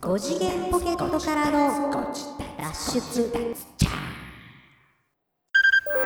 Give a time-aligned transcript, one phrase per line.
[0.00, 1.90] 5次元ポケットからの
[2.56, 3.56] 脱出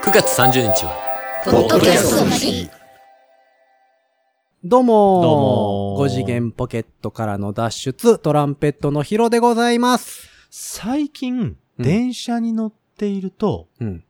[0.03, 0.96] 9月30日は、
[1.45, 2.71] ポッドキャストの日
[4.64, 10.26] どうもどうも5次元ポケットからの脱出、トランペットのヒロでございます。
[10.50, 14.04] 最近、うん電車に乗っていると、うん。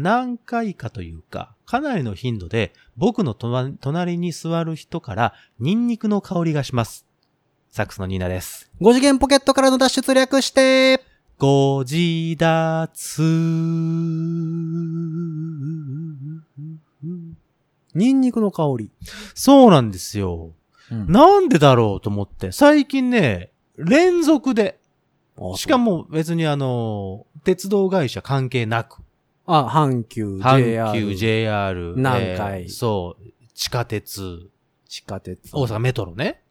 [0.00, 7.04] 何回かというか、かなりの頻度で、僕の隣に座る人から、ニンニクの香りがします。
[7.68, 8.70] サックスのニーナです。
[8.80, 11.02] 5次元ポケットからの脱出略して、
[11.36, 13.22] ご自立。
[17.94, 18.90] ニンニクの香り。
[19.34, 20.52] そうなんですよ。
[20.90, 24.80] うんなんでだろうと思って、最近ね、連続で、
[25.56, 29.02] しかも、も別にあの、鉄道会社関係なく、
[29.58, 34.48] あ、阪急、阪 JR、急、JR、南海えーそう、地下鉄、
[34.88, 35.50] 地下鉄。
[35.52, 36.42] 大阪メトロね。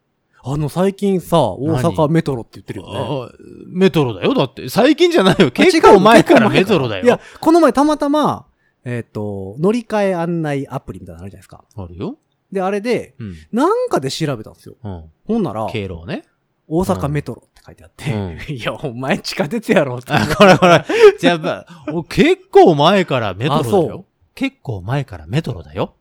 [0.43, 2.99] あの、最近さ、大阪メトロって言ってるよね。
[2.99, 3.31] あ
[3.67, 4.33] メトロだよ。
[4.33, 5.47] だって、最近じゃないよ。
[5.47, 7.03] あ結構前からメトロだよ。
[7.03, 8.45] いや、この前たまたま、
[8.85, 11.65] えっ、と、乗り換え案内アプリみたいなのあるじゃないですか。
[11.75, 12.17] あるよ。
[12.51, 13.35] で、あれで、うん。
[13.51, 14.75] なんかで調べたんですよ。
[14.81, 15.03] うん。
[15.25, 16.23] ほんなら、経路ね。
[16.67, 20.11] 大阪メトロ書いてあって、う いや、お前地下鉄やろって。
[20.13, 20.83] あ、これこれ。
[21.19, 24.05] じゃあ、やっぱ、お結構前からメトロだよ。
[24.35, 25.93] 結構前からメトロだよ。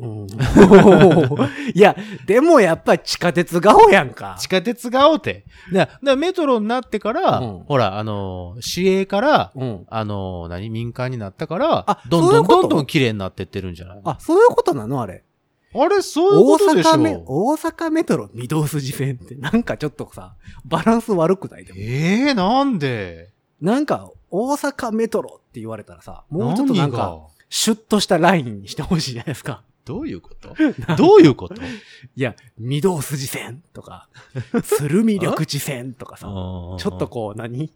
[0.00, 0.26] うん
[1.74, 4.36] いや、でもやっぱり地下鉄顔やんか。
[4.38, 5.44] 地下鉄が青って。
[5.72, 9.86] だだメトロになってから、うんほら、あのー、市営から、うん。
[9.88, 14.00] あのー、何民間になったからあ、どんどんどんどん綺麗になってってるんじゃない？
[14.04, 15.24] あ、そういうことなのあれ。
[15.74, 21.64] あれ、そういう大ことでしょ阪メ、大阪メトロ御堂筋線ってなんかちょっとさ、バランス悪くない？
[21.64, 21.78] でも。
[21.80, 23.30] ええなんで？
[23.60, 29.62] なんか、大阪メトロって言われたらさ、もうちょっとなんか、シュッとしたラインにしてほしいじゃないですか。
[29.84, 30.54] どういうこと？
[30.96, 31.54] どういうこと？
[32.14, 34.08] いや、御堂筋線とか、
[34.62, 37.72] 鶴見緑地線とかさ、ちょちっとこう何、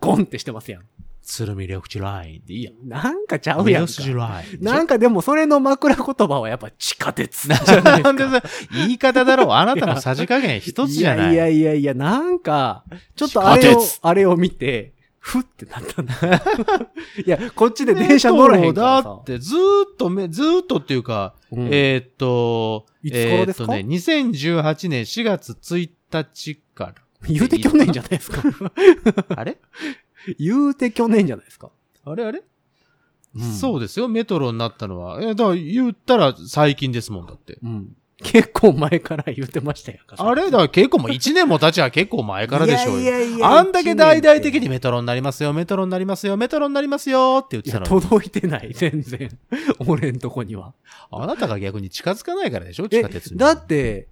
[0.00, 0.82] ゴンってしてますやん。
[1.24, 2.74] 鶴見緑地ラインでいいやん。
[2.88, 3.92] なんかちゃうやんか。
[3.98, 4.64] 緑地ライン。
[4.64, 8.00] なんかでもそれの枕言葉はやっぱ地下鉄じゃないですか。
[8.02, 8.42] なんでさ、
[8.72, 9.50] 言い方だろう。
[9.52, 11.34] あなたのさじ加減一つじゃない。
[11.34, 12.84] いやいやいやいや、なんか、
[13.16, 16.14] ちょっとあれをあれを見て、ふってなったんだ。
[17.24, 19.08] いや、こっちで電車乗らへんからさ。
[19.08, 19.58] だって、ずー
[19.94, 23.76] っとめ、ずーっとっていうか、うんえーっと、いつ頃ですか？
[23.76, 26.94] えーっとね、2018年4月1日から。
[27.26, 28.42] 言うて去年じゃないですか。
[29.34, 29.56] あれ？
[30.38, 31.70] 言うて去年じゃないですか。
[32.04, 32.42] あれあれ、
[33.36, 34.08] うんそうですよ。
[34.08, 35.20] メトロになったのは。
[35.22, 37.58] え、だから言ったら最近ですもんだって。
[37.62, 37.96] うん。
[38.22, 39.98] 結構前から言ってましたよ。
[40.16, 40.44] あれ？
[40.44, 43.00] だから結構もう1年も経ちは結構前からでしょうよ。
[43.00, 48.02] いやいやいやあんだけ大々的にメトロになりますよ、メトロになりますよ、メトロになりますよって言ってたのに。
[48.02, 49.28] 届いてない、全然。
[49.80, 50.74] 俺んとこには。
[51.10, 53.36] あなたが逆に近づかないからでしょ地え下鉄、に。
[53.36, 54.06] だって、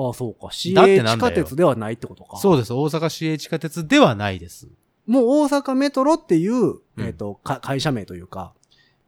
[0.00, 0.52] ああ、そうか。
[0.52, 2.36] 市だって営地なんだよ下鉄ではないってことか。
[2.36, 2.72] そうです。
[2.72, 4.68] 大阪市営地下鉄ではないです。
[5.06, 8.54] もう大阪メトロっていう、うんえっ、と、か会社名というか、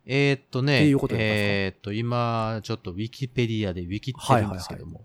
[0.07, 1.35] えーっとね、っていうことですか？
[1.35, 5.05] えーっと、今、ちょっとウィキペディアでウィキってるんですけども、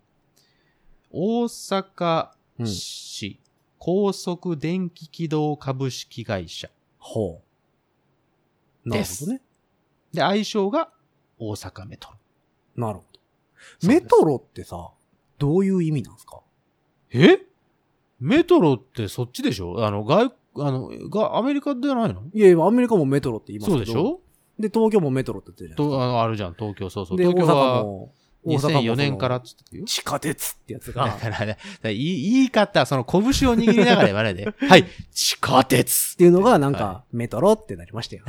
[1.12, 3.40] 大阪うん市
[3.78, 6.70] 高速電気軌道株式会社。
[6.98, 7.42] ほ
[8.86, 8.90] う。
[8.90, 9.42] なるほどね。
[10.14, 10.90] で、愛称が
[11.38, 12.18] 大阪メトロ。
[12.88, 13.88] なるほど。
[13.88, 14.92] メトロってさ、
[15.38, 16.40] どういう意味なんですか？
[17.12, 17.40] え？
[18.20, 19.86] メトロってそっちでしょ？
[19.86, 22.24] あの、外、あの、が、アメリカではないの？
[22.34, 23.78] いやいや、アメリカもメトロって言いますけど。
[23.78, 24.20] そうでしょ？
[24.58, 27.18] で、東京もメトロって言ってるじゃないと、あの、あるじゃん、東京、そうそう。
[27.18, 28.14] で京はも、
[28.46, 29.84] 大阪も2004年からっつって。
[29.84, 33.24] 地下鉄ってやつだが、からね、だから言い言い方、その拳を
[33.56, 34.46] 握りながら言わないで。
[34.70, 38.24] はい、地下鉄っていうのがなんかは、メトロってなりましたよ。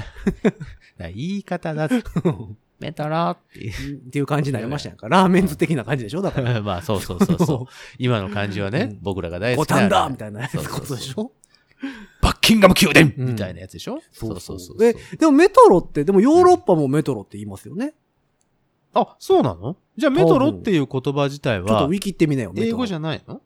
[0.99, 1.95] 言い方だって。
[2.79, 3.97] メトロっていう。
[3.97, 5.09] っていう感じになりましたやんか。
[5.09, 6.23] ラーメンズ的な感じでしょ？
[6.23, 6.61] だから。
[6.63, 7.73] まあ、そうそうそうそう。
[7.99, 9.77] 今の感じはね、うん僕らが大好ボきな。
[9.77, 11.33] タンだみたいなやつことでしょ？
[12.23, 14.01] バッキンガム宮殿うんみたいなやつでしょ？
[14.13, 17.95] そうそうそうえ、でもメトロって、でもヨーロッパもメトロって言いますよね。
[18.95, 19.77] あ、そうなの？
[19.97, 23.41] じゃあメトロっていう言葉自体はちょっとウ、ィキってみなよ、英語じゃないの？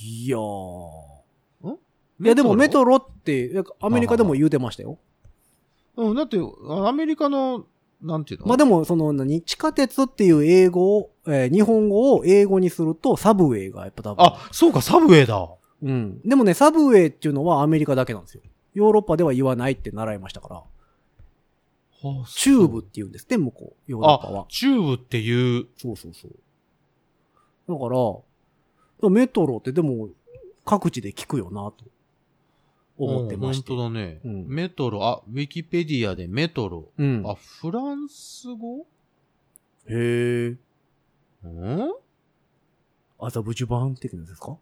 [0.00, 1.14] いやー。
[2.20, 2.96] いや、でもメトロ？
[2.96, 3.50] って、
[3.80, 4.98] アメリカでも言うてましたよ。
[5.96, 6.38] うん、だって、
[6.68, 7.66] あアメリカの、
[8.04, 8.46] なんていうの？
[8.46, 14.24] まあでも、その、何、地下鉄っていう英語を、えー日本語を英語にすると、サブウェイがやっぱ多分。
[14.24, 15.48] あ、そうか、サブウェイだ。
[15.82, 16.20] うん。
[16.20, 18.42] でもね、サブウェイっていうのはアメリカだけなんですよ。
[18.74, 20.62] ヨーロッパでは言わないって習いましたから。
[22.26, 24.46] チューブって言うんですって、向こう、ヨーロッパはあ、。
[24.50, 26.32] チューブっていう、そうそうそう。
[27.66, 30.10] だから、メトロってでも、
[30.66, 31.84] 各地で聞くよな、と
[32.96, 33.72] 思ってまして。
[33.72, 36.90] うん本当だね、うんメトロ、あ、ウィキペディアでメトロ。
[36.96, 37.22] うん。
[37.26, 38.86] あ、フランス語？
[39.86, 40.56] へえ。
[41.44, 41.92] うん？
[43.18, 44.56] 麻布十番的なやつですか？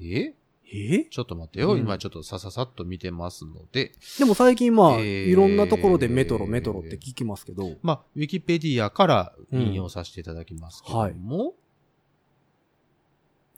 [0.00, 0.34] え？
[0.72, 1.04] え？
[1.10, 1.72] ちょっと待ってよ。
[1.72, 3.92] うん今ちょっとさささっと見てますので。
[4.18, 11.54] でも最近まあ、えーいろんなところでメトロ、メトロって聞きますけど、まあ、ウィキペディアから引用させていただきますけども、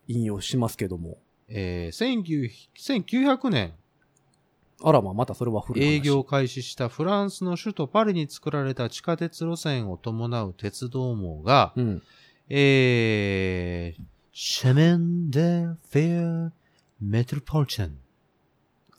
[0.08, 1.18] 引用しますけども。
[1.48, 2.50] えー1900
[3.04, 3.72] 1900年
[4.84, 5.92] あらまあ、またそれは古い話。
[5.94, 12.02] 営業開始したフランスの首都パリに作られた地下鉄路線を伴う鉄道網が、うん。
[12.48, 14.02] えー、
[14.32, 16.52] シェメンデフェア
[17.00, 17.96] メトロポリタン。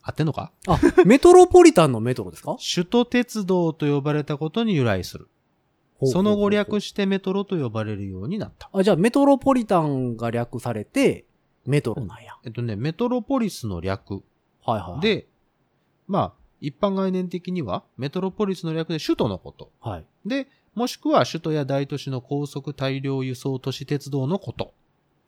[0.02, 0.52] 合ってんのか？
[0.68, 2.56] あ、メトロポリタンのメトロですか？
[2.76, 5.28] 首都鉄道と呼ばれたことに由来する。
[6.06, 8.70] その後略してメトロと呼ばれるようになった。
[8.74, 11.26] あ、じゃあメトロポリタンが略されて、
[11.66, 12.36] メトロなんや。
[12.44, 14.22] えっとね、メトロポリスの略
[14.66, 15.28] はいはい。、で、
[16.08, 19.72] まあ、一般概念的には、メトロポリスの略で首都のこと。
[19.82, 20.06] はい。
[20.26, 24.74] で、もしくは首都や大都市の高速大量輸送都市鉄道のこと。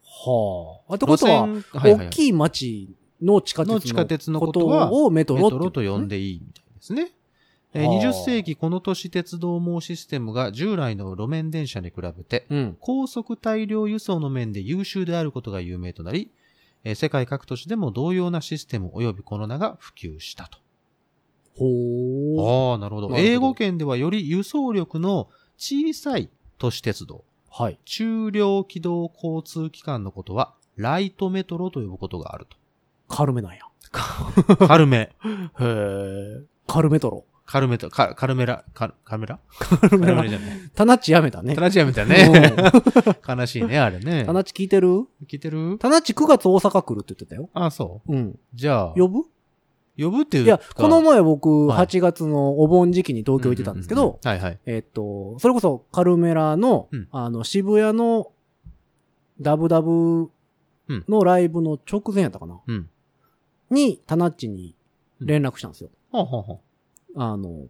[0.04, 0.94] はあ。
[0.94, 3.66] あってことは、路線はいはいはい大きい町の地下
[4.06, 6.18] 鉄のこことをメトロと呼んで。
[6.18, 7.12] でいいみたいですね。
[7.76, 12.78] えーはあ20世紀この都市鉄道網システムが従来の路面電車に比べて、うん。
[12.80, 16.32] 高速大量輸送の面で優秀であることが有名となり、
[16.86, 20.60] えー世界各都市でも同様なシステム及びこの名が普及したと。
[21.58, 22.72] ほー。
[22.72, 23.18] ああ、なるほど。
[23.18, 27.80] 英語圏ではより輸送力の小さい都市鉄道、はい。
[27.86, 32.58] 中量軌道交通機関のことは、ライトメトロと呼ぶことがあると。
[33.08, 33.60] 軽めなんや。
[33.92, 34.98] 軽め。
[34.98, 36.44] へー。
[36.68, 37.26] 軽メトロ。
[37.46, 39.40] 軽めと、か軽めら、かカメラ？
[39.60, 40.14] 軽めな。
[40.16, 40.50] 軽めじゃない。
[40.74, 41.54] タナッチやめたね。
[41.54, 42.32] タナチやめたね。
[43.28, 44.34] 悲しいね、あれねタ。
[44.34, 45.06] ナッチ聞いてる？
[45.28, 45.78] 聞いてる？
[45.78, 47.50] タナッチ9月大阪来るって言ってたよ。
[47.54, 48.12] あ、そう？
[48.12, 48.40] うん。
[48.54, 49.24] じゃあ、呼ぶ？
[49.98, 54.60] 呼ぶっていういや、この前も僕、はい8月のお盆時期に東京行ってたんですけど、、はいはい。
[54.66, 58.32] えっと、それこそカルメラの、うんあの、渋谷の
[59.40, 60.30] ダブダブ
[61.08, 62.90] のライブの直前やったかな、うん。
[63.70, 64.76] に、タナッチに
[65.22, 65.92] 連絡したんですよ。
[66.12, 66.60] ほうほうほう。
[67.16, 67.68] あの、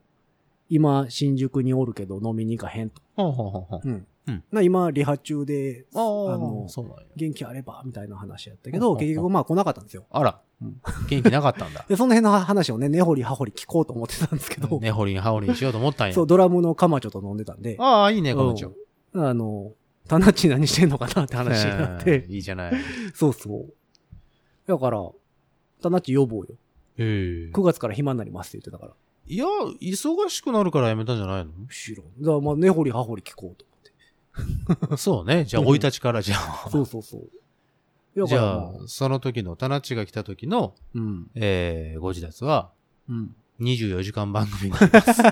[0.69, 3.01] 今、新宿におるけど飲みに行かへんと。
[3.15, 3.81] ほうほうほうほう。
[3.83, 4.07] うん。
[4.27, 7.03] うんな今、リハ中で、あああ、のそうなんや。
[7.15, 10.05] 元気あれば、みたいな話やったけど、結局まあ来なかったんですよ。
[10.09, 11.85] あらうん、元気なかったんだ。
[11.89, 16.13] で、その辺の話をね、根掘り葉掘り聞こうと思ってたんですけど、ねほりんはほりんしようと思ったんや。
[16.15, 18.73] そう、ドラムのカマチョと飲んでたんで、ああ、いいね、このちょ。
[19.13, 19.73] あの、
[20.07, 22.73] タナッチ何してんのかなって話になって、いいじゃない。
[23.13, 23.73] そうそう。
[24.65, 25.07] だから、
[25.81, 26.47] タナッチ呼ぼうよ。
[26.97, 27.51] へえ。
[27.51, 28.93] 9月から暇になりますって言ってたから。
[29.27, 29.45] いや、
[29.81, 31.51] 忙しくなるからやめたんじゃないの？
[31.71, 32.05] 知らん。
[32.21, 35.45] だからまあ、根掘り葉掘り聞こうと そうね。
[35.45, 36.39] じゃあ、うん生い立ちからじゃあ。
[36.41, 36.69] 思って。
[36.71, 37.29] そうそうそう。
[38.19, 41.29] だじゃあ、その時の、タナッチが来た時の、うん。
[41.35, 42.71] えー、ご自立は、
[43.09, 43.35] うん。
[43.61, 45.23] 24時間番組になります。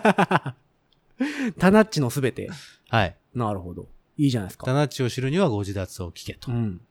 [1.59, 2.49] タナッチのすべて。
[2.89, 3.15] はい。
[3.33, 3.87] なるほど。
[4.17, 4.65] いいじゃないですか。
[4.65, 6.55] タナッチを知るにはご自立を聞けとう。
[6.55, 6.81] ん。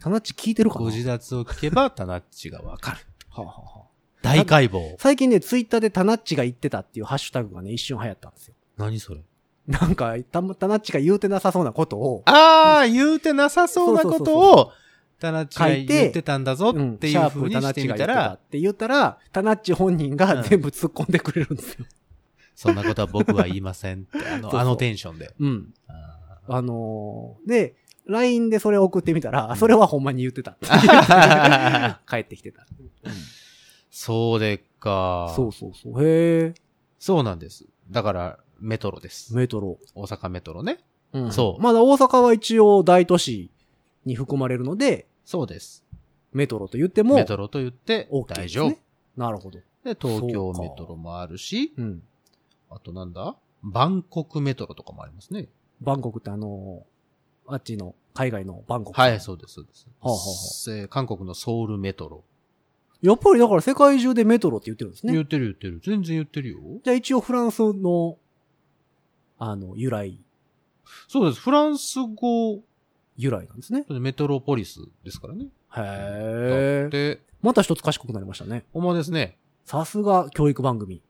[0.00, 0.84] タナッチ聞いてるかな？
[0.84, 2.98] ご自立を聞けば、タナッチがわかる。
[3.30, 3.77] はあ、は
[4.22, 4.96] 大解剖。
[4.98, 8.54] 最近ね、ツイッターでタナッチが言ってたっていうハッシュタグがね、一瞬流行ったんですよ。
[8.76, 9.20] 何それ？
[9.66, 14.72] なんか、たタナッチが言うてなさそうなことを、ああ、言うてなさそうなことを、
[15.20, 21.84] タナッチが言ってたんだぞうんっていシャープう風にタナッチがしてみたら、言って言ったら、タナッチ本人が全部突っ込んでくれるんですよ。
[22.54, 25.34] そんなことは僕は言いませんって、あの、テンションで。
[25.38, 25.74] うん。
[25.86, 27.74] ああのーで、
[28.06, 30.56] LINE でそれを送ってみたら、あそれはほんまに言ってた
[32.08, 32.66] 帰ってきてた。
[34.00, 35.32] そうでっか。
[35.34, 36.06] そうそうそう。
[36.06, 36.54] へえ。
[37.00, 37.66] そうなんです。
[37.90, 39.34] だから、メトロです。
[39.34, 39.76] メトロ。
[39.96, 40.78] 大阪メトロね。
[41.12, 43.50] うんそうまだ大阪は一応大都市
[44.04, 45.82] に含まれるので、そうです。
[46.32, 48.68] メトロと言ってもメトロと言って大丈夫。
[48.68, 48.78] ね。
[49.16, 49.58] なるほど。
[49.58, 49.64] で、
[50.00, 52.02] 東京メトロもあるし、うん。
[52.70, 53.34] あとなんだ？
[53.64, 55.48] バンコクメトロとかもありますね。
[55.80, 59.00] バンコクってあのーあっちの海外のバンコク。
[59.00, 59.88] はい、そうです、そうです。
[60.00, 62.22] はあはあ韓国のソウルメトロ。
[63.00, 65.12] やっぱりだから世界中でメトロって言ってるんですね。
[65.12, 65.80] 言ってる言ってる。
[65.84, 66.58] 全然言ってるよ。
[66.82, 68.18] じゃあ一応フランスの、
[69.38, 70.18] あの、由来、
[71.06, 71.40] そうです。
[71.40, 72.62] フランス語
[73.16, 73.84] 由来なんですね。
[73.88, 75.46] メトロポリスですからね。
[75.76, 76.88] へえ。
[76.90, 78.64] で、また一つ賢くなりましたね。
[78.72, 79.36] ほんまですね。
[79.64, 81.02] さすが教育番組。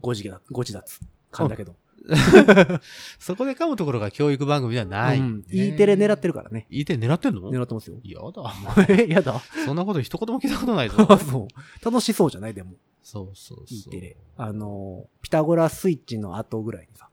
[0.00, 1.00] ご自立、ご自立。
[1.32, 1.74] 噛んだけど。
[3.18, 5.18] そこで噛むところが教育番組ではない。
[5.18, 5.44] うん。
[5.50, 6.66] E テレ狙ってるからね。
[6.70, 7.50] E テレ狙ってんの？
[7.50, 7.96] 狙ってますよ。
[8.04, 8.86] やだ。
[8.88, 9.40] え、 やだ。
[9.64, 10.96] そんなこと一言も聞いたことないぞ。
[11.18, 11.84] そう。
[11.84, 12.54] 楽しそうじゃない？
[12.54, 12.72] でも。
[13.02, 13.66] そうそうそう。
[13.68, 14.16] E テレ。
[14.36, 17.08] あの、ピタゴラスイッチの後ぐらいにさ。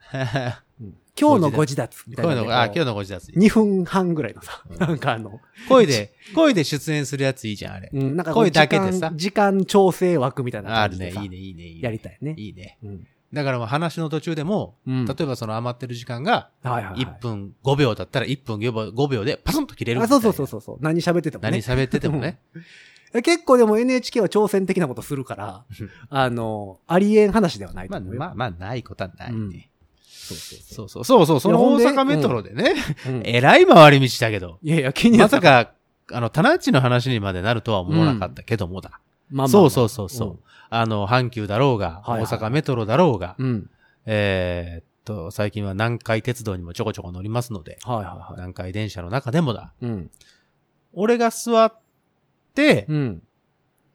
[0.82, 3.32] うん今日のご自立みたいなあ、今日のご自立。
[3.34, 7.90] 2分半ぐらいのさう、んなんかあの、声で、声で出演するやついいじゃん、あれ。
[7.94, 11.12] うん、なんか声だけでさ時間調整枠みたいなあるね。
[11.12, 11.82] 感じでさいいね、いいね、いいね。
[11.82, 12.34] やりたいね。
[12.38, 12.78] いいね。
[12.84, 13.08] うん。
[13.34, 17.02] だから話の途中でも、うん例えばその余ってる時間が、はいはいはい。
[17.02, 20.08] 1分5秒だったら1分5秒 ,5 秒でパスンと切れるみあ。
[20.08, 20.78] そうそうそうそうそう。
[20.82, 21.52] 何喋っててもね。
[21.52, 22.40] 何喋っててもね。
[23.24, 25.66] 結構でも NHK は挑戦的なことするから、
[26.10, 28.20] あの、ありえん話ではないとまあ思うよ。
[28.20, 29.38] まあまあ、ないことはないね。
[29.38, 29.66] うん
[30.22, 31.06] そうそうそそうそう。
[31.06, 31.40] そうそう。
[31.42, 32.76] その大阪メトロでね、
[33.08, 33.10] う。
[33.10, 35.66] うんえらい回り道だけど、いやいや、気になったまさ。
[35.66, 35.74] か、
[36.14, 39.00] あの、タナッチの話にまでなるとは思わなかったけどもだ。
[39.32, 40.40] まあまあまあそうそうそうそう。
[40.70, 43.48] あの、阪急だろうが、はいはい大阪メトロだろうが、うん。
[43.48, 43.70] うん。
[44.06, 48.32] えーっと、最近は南海鉄道にもちょこちょこ乗りますので、はいはいはい。
[48.34, 49.74] 南海電車の中でもだ。
[49.82, 50.12] うん。
[50.94, 51.74] 俺が座っ
[52.54, 53.24] て、うん。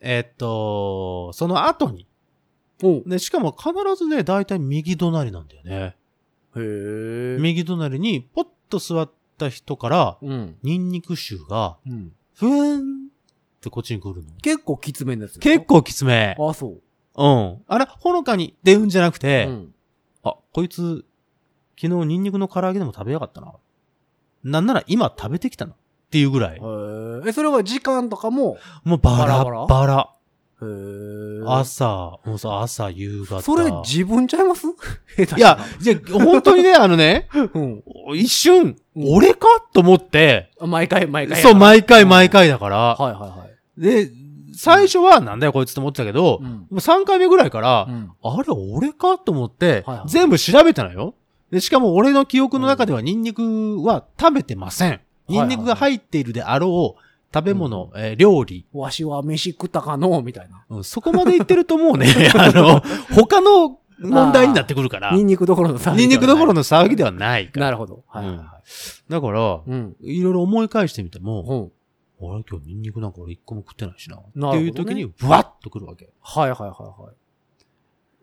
[0.00, 2.06] えーっと、その後に、
[3.06, 5.96] で、しかも必ずね、だいたい右隣なんだよね。
[6.56, 7.38] へえ。
[7.40, 10.56] 右隣にポッと座った人から、うん。
[10.62, 12.12] ニンニク臭が、うん。
[12.34, 13.05] ふーん
[13.66, 14.30] ってこっちに来るの？
[14.42, 15.60] 結構きつめです結。
[15.66, 16.36] 構きつめ。
[16.38, 16.80] あ、そう。
[17.16, 17.62] うん。
[17.66, 19.74] あれ、ほのかに出うんじゃなくて、うん。
[20.22, 21.04] あ、こいつ、
[21.80, 23.52] 昨日ニンニクの唐揚げでも食べやがったな。
[24.44, 25.72] なんなら今食べてきたな。
[25.72, 25.76] っ
[26.08, 26.60] ていうぐらい。
[27.26, 30.12] え、それは時間とかも、もうバラバラバラ？
[31.48, 33.42] 朝、もうさ、朝、夕方。
[33.42, 34.66] それ自分ちゃいます？
[35.36, 37.82] いや、じゃあ本当にね、 あのね、うん。
[38.16, 38.76] 一瞬、うん
[39.14, 39.46] 俺か？
[39.74, 41.42] と思って、毎回毎回。
[41.42, 42.46] そう、毎回毎回。
[42.46, 43.45] 回だから、はいはいはい。
[43.78, 44.10] で、
[44.54, 51.14] 最初はなんだよこいつと思ってたけど、うんもう3回目ぐらいから、うんあれ、俺かと思って、はいはい全部調べたのよ。
[51.50, 55.00] で、しかも俺の記憶の中ではニンニクは食べてません。
[55.28, 57.02] ニンニクが入っているであろう
[57.34, 60.64] 食べ物、えー料理、わしは飯食ったかのみたいな。
[60.70, 62.82] うんそこまで言ってるともうね、 あの、
[63.14, 66.02] 他の問題になってくるから、ニンニクどころの騒ぎ。
[66.02, 66.54] ニンニクどころの。
[66.60, 67.66] の騒ぎではないから。
[67.66, 68.04] なるほど。
[68.08, 68.60] はいはいは
[69.08, 69.70] だから、い。
[69.70, 69.96] うん。
[70.00, 71.70] いろいろ思い返してみても、
[72.20, 72.34] うん。
[72.34, 74.16] あれ今日ニンニクなんか俺一個も食ってないしな。
[74.16, 76.10] なるほどねっていう時に、ブワッとくるわけ。
[76.20, 77.14] はいはいはいはい。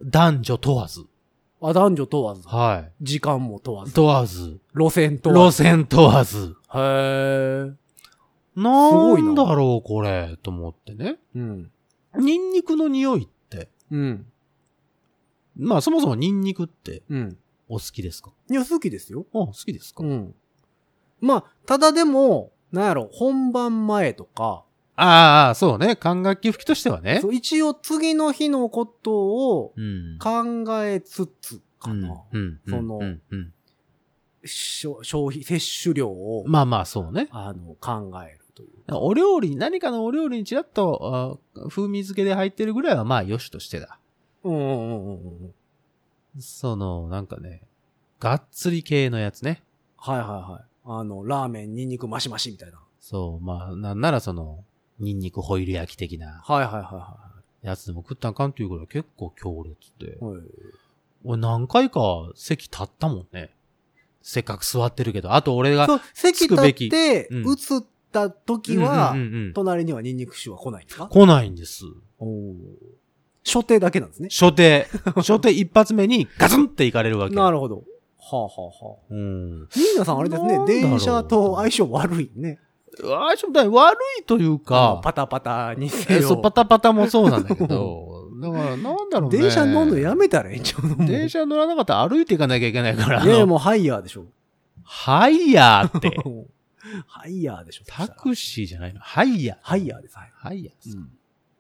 [0.03, 1.05] 男女問わず。
[1.62, 2.47] あ、男女問わず。
[2.47, 3.88] は時間も問わい。
[3.88, 3.93] ず。
[3.93, 4.59] 問わず。
[4.75, 5.63] 路線問わ路ず。
[5.63, 6.55] 線問わず。
[6.73, 7.75] へー。
[8.55, 11.17] なんだろう、これ、と思ってね。
[11.35, 11.71] うん。
[12.19, 14.25] ニンニクの匂いって、うん。
[15.55, 17.38] まあそもそもニンニクってうん。
[17.69, 18.31] お好きですか？
[18.51, 19.25] いや、好きですよ。
[19.33, 20.35] あ、好きですか、うん。
[21.21, 24.65] まあ、ただでも、なんやろ、本番前とか、
[24.95, 25.95] ああ、そうね。
[25.95, 27.19] 管楽器吹きとしてはね。
[27.21, 30.19] そう一応次の日のことをうん。
[30.19, 32.15] 考えつつかうんな。
[32.31, 32.59] うん。
[32.67, 33.53] そのうんうん
[34.45, 37.29] しょ消費、摂取量を、まあまあ、そうね。
[37.31, 38.69] あの、考えるという。
[38.91, 43.97] お料理、何かのお料理にちらっと、あ風味付けで入ってるぐらいはまあ、よしとしてだ。
[44.43, 46.41] うんうんうんうんうん。
[46.41, 47.61] その、なんかね、
[48.19, 49.63] がっつり系のやつね。
[49.97, 50.72] はいはいはい。
[50.85, 52.79] あの、ラーメン、ニンニクマシマシみたいな。
[52.99, 54.63] そう、まあ、なんならその、
[54.99, 57.17] ニンニクホイル焼き的なはいはいはいは
[57.63, 60.17] やつでも食ったんかんっていうぐらい結構強烈で。
[60.17, 60.23] い。
[60.23, 60.41] はい
[61.25, 62.01] 俺何回か
[62.35, 63.49] 席立ったもんね。
[64.21, 65.33] せっかく座ってるけど。
[65.33, 69.15] あと俺が、席立って、うん映った時は
[69.55, 71.07] 隣にはニンニク臭は来ないんですか？
[71.07, 71.85] 来ないんです。
[72.19, 72.53] おー
[73.45, 74.29] 所定だけなんですね。
[74.29, 74.87] 初手。
[75.15, 77.35] 初手一発目にガツンって行かれるわけ。
[77.37, 77.83] なるほど。
[78.31, 78.97] はあはあはあ。
[79.09, 79.59] うん。
[79.61, 82.59] ニーナさんあれですね電車と相性悪いね。
[83.03, 86.19] あちょっと悪いというか、パタパタにせよ。
[86.19, 89.39] えそう、パタパタもそうなんだけど、 だからなんだろうね。
[89.39, 91.05] 電車乗るのやめたらええんちゃうの？
[91.05, 93.23] 電車乗らなかったら歩いていかなきゃいけないから。
[93.23, 94.25] いやいやもうハイヤーでしょ。
[94.83, 96.11] ハイヤーって。
[97.07, 97.83] ハイヤーでしょ。
[97.87, 98.99] タクシーじゃないの。
[98.99, 99.57] ハイヤー。
[99.61, 100.17] ハイヤーです。
[100.17, 100.31] はい。
[100.35, 101.09] ハイヤーですうん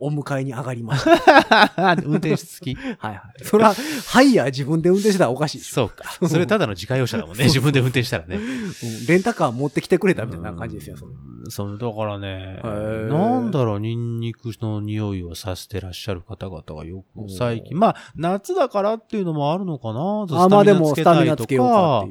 [0.03, 1.95] お迎えに上がりました。
[2.05, 2.77] 運転手付き。
[2.77, 3.21] はいはい。
[3.43, 3.73] そら、
[4.07, 5.59] ハイヤー自分で運転してたらおかしい。
[5.59, 6.05] そうか。
[6.27, 7.45] それただの自家用車だもんね。
[7.45, 8.35] 自分で運転したらね。
[8.35, 8.73] うん
[9.07, 11.11] レンタカー持ってきてくれたみたいな感じですよ、それ。
[11.11, 22.05] うんそう、だからね、ーなんだろう、ニンニクの匂いをさせてらっしゃる方々がよく最近、まあ、夏だからっていうのもあるのかなあ、まあでも、ススタタミナつけか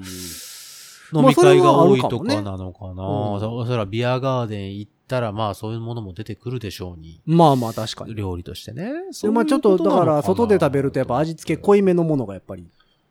[1.15, 3.03] 飲み会が多いとかなのかな。
[3.05, 7.21] うんそそらビアガーデン行ったら、まあそういうものも出てくるでしょうに。
[7.27, 8.15] まあまあ確かに。
[8.15, 8.91] 料理としてね。
[9.23, 12.67] でまあちょっと、だから、外で食べるとやっぱ味付け濃いいめのものがやっぱり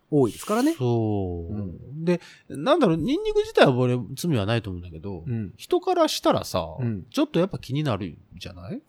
[0.09, 0.73] 多いですからね。
[0.73, 5.53] そう、うんで、なんだろう、ニンニク自体は俺、罪はないと思うんだけど、うん。
[5.57, 8.81] 人からしたらさ、うんちょっとやっぱ気になるんじゃない？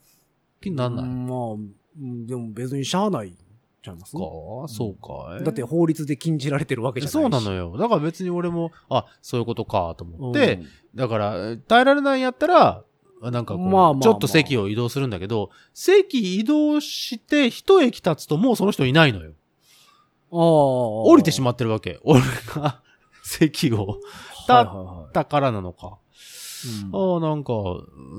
[0.61, 1.57] 気になんない、うんまあ、う
[2.05, 3.37] んでも別にしゃあない
[3.85, 4.19] ちゃいますか、
[4.69, 5.45] そうかい。
[5.45, 7.13] だって法律で禁じられてるわけじゃないし。
[7.13, 7.77] そうなのよ。
[7.77, 10.61] だから別に俺も、あ、そういうことかと思うんって、
[10.95, 12.85] だから、耐えられないんやったら、
[13.31, 19.33] なんかこう、まあまあまあちょっと席を移動するんだけど、席移動して一駅立つともうその人いないのよ。
[20.33, 20.39] ああ。
[20.39, 22.01] 降りてしまってるわけ。
[22.03, 22.21] 俺
[22.55, 22.83] が
[23.23, 23.99] 席を
[24.49, 25.99] 立はいっはいはいたからなのか。
[26.93, 27.53] ああ、なんか、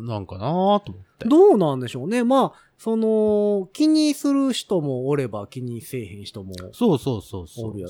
[0.06, 1.28] なんかなーと思って。
[1.28, 2.24] どうなんでしょうね。
[2.24, 7.72] まあ、その、気にする人もおれば気にせえへん人もそうそうそうそう。
[7.72, 7.88] おるや。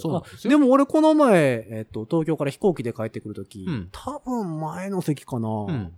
[0.47, 5.93] でも俺この前、えっと、東京から飛行機で帰ってくるとき、うん多分前の席かな、うん。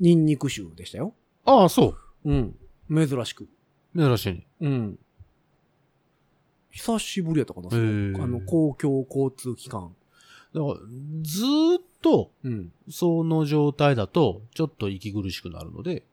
[0.00, 1.14] ニンニク臭でしたよ。
[1.44, 2.30] ああ、そう。
[2.30, 2.56] うん。
[2.90, 3.48] 珍しく。
[3.96, 4.46] 珍しいね。
[4.60, 4.98] うん。
[6.70, 9.94] 久しぶりやったかな、あの、公共交通機関。
[10.54, 10.74] だから、
[11.22, 12.72] ずーっと、うん。
[12.90, 16.04] その状態だと、ちょっと息苦しくなるので、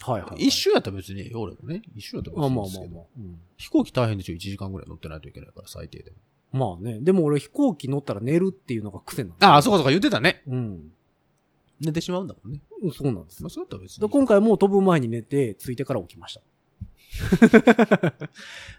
[0.00, 0.46] はいはい、はい。
[0.46, 1.82] 一周やったら別に俺もね。
[1.94, 2.94] 一周やったらあ、まあ別にいいですけど。
[2.94, 3.06] まあまあ。
[3.18, 6.16] うん飛行機大変でしょ、1時間ぐらい乗ってないといけないから、最低でも。
[6.54, 7.00] まあね。
[7.00, 10.42] でも俺飛行機乗ったら寝るっていうのが癖なんですああ、そうかそうか言ってたね。
[10.46, 10.92] うん。
[11.80, 12.60] 寝てしまうんだもんね。
[12.82, 14.10] うんそうなんですまあ、そうやったら別でに。
[14.10, 16.40] 今回もう飛ぶ前に寝て、着いてから起きました。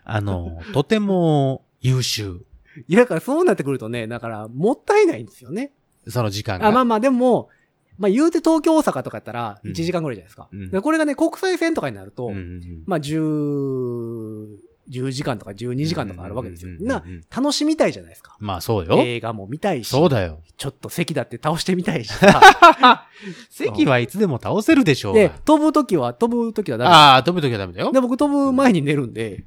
[0.04, 2.46] あの、とても優秀。
[2.88, 5.72] いや、だからそうなってくるとね、だから、もったいないんですよね。
[6.08, 6.68] その時間が。
[6.68, 7.50] あまあまあ、でも、
[7.98, 10.50] まあ言うて東京大阪とかやったら、うん1時間ぐらいじゃないですか。
[10.52, 14.58] うんでこれがね、国際線とかになると、うんうんうんまあ10、
[14.90, 16.76] 10時間とか12時間とかあるわけですよ。
[16.80, 18.36] なうん、楽しみたいじゃないですか。
[18.40, 19.00] まあそうよ。
[19.00, 20.42] 映画も見たいし、そうだよ。
[20.58, 23.08] ちょっと席だって倒してみたいし さ。
[23.50, 27.94] 席はいつでも倒せるでしょうでが。、飛ぶときは、飛ぶときはダああ、飛ぶときはダメだよメ。
[27.94, 28.02] で、。
[28.02, 29.44] 僕飛ぶ前に寝るんで、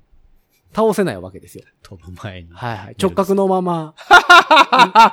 [0.75, 1.65] 倒せないわけですよ。
[1.83, 2.51] 飛ぶ前に。
[2.53, 2.97] はいはい。
[3.01, 3.95] 直角のまま、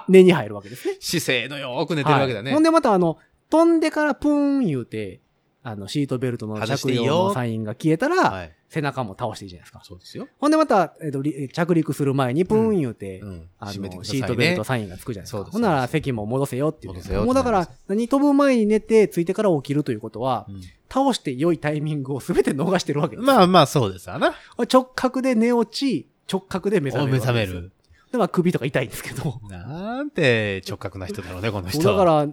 [0.09, 0.97] 寝に入るわけですね。
[0.99, 2.45] 姿勢のよーく寝てるわけだね。
[2.45, 3.17] はいほんでまたあの、
[3.49, 5.21] 飛んでからプーン言うて、
[5.63, 8.51] あの、シートベルトの着用のサインが消えたら、はい。
[8.75, 9.81] 背中も倒していいじゃないですか。
[9.85, 10.27] そうですよ。
[10.37, 15.37] ほんでまた、えっ、と、り着陸する前にプーン言うて、シートベルトサインがつくじゃないですか。
[15.37, 16.93] そうですほんなら席も戻せよっていう。
[16.93, 23.25] 戻せよもうだから、何飛ぶ前に寝て、着いてから起きるということは、うん倒して良いタイミングを全て逃してるわけです。
[23.25, 24.35] まあまあそうですわな。
[24.71, 27.45] 直角で寝落ち、直角で目覚める目覚め。
[27.47, 27.71] る。
[28.11, 29.41] で、まあ首とか痛いんですけど。
[29.49, 31.83] なんて直角な人だろうね、この人。
[31.83, 32.27] だから、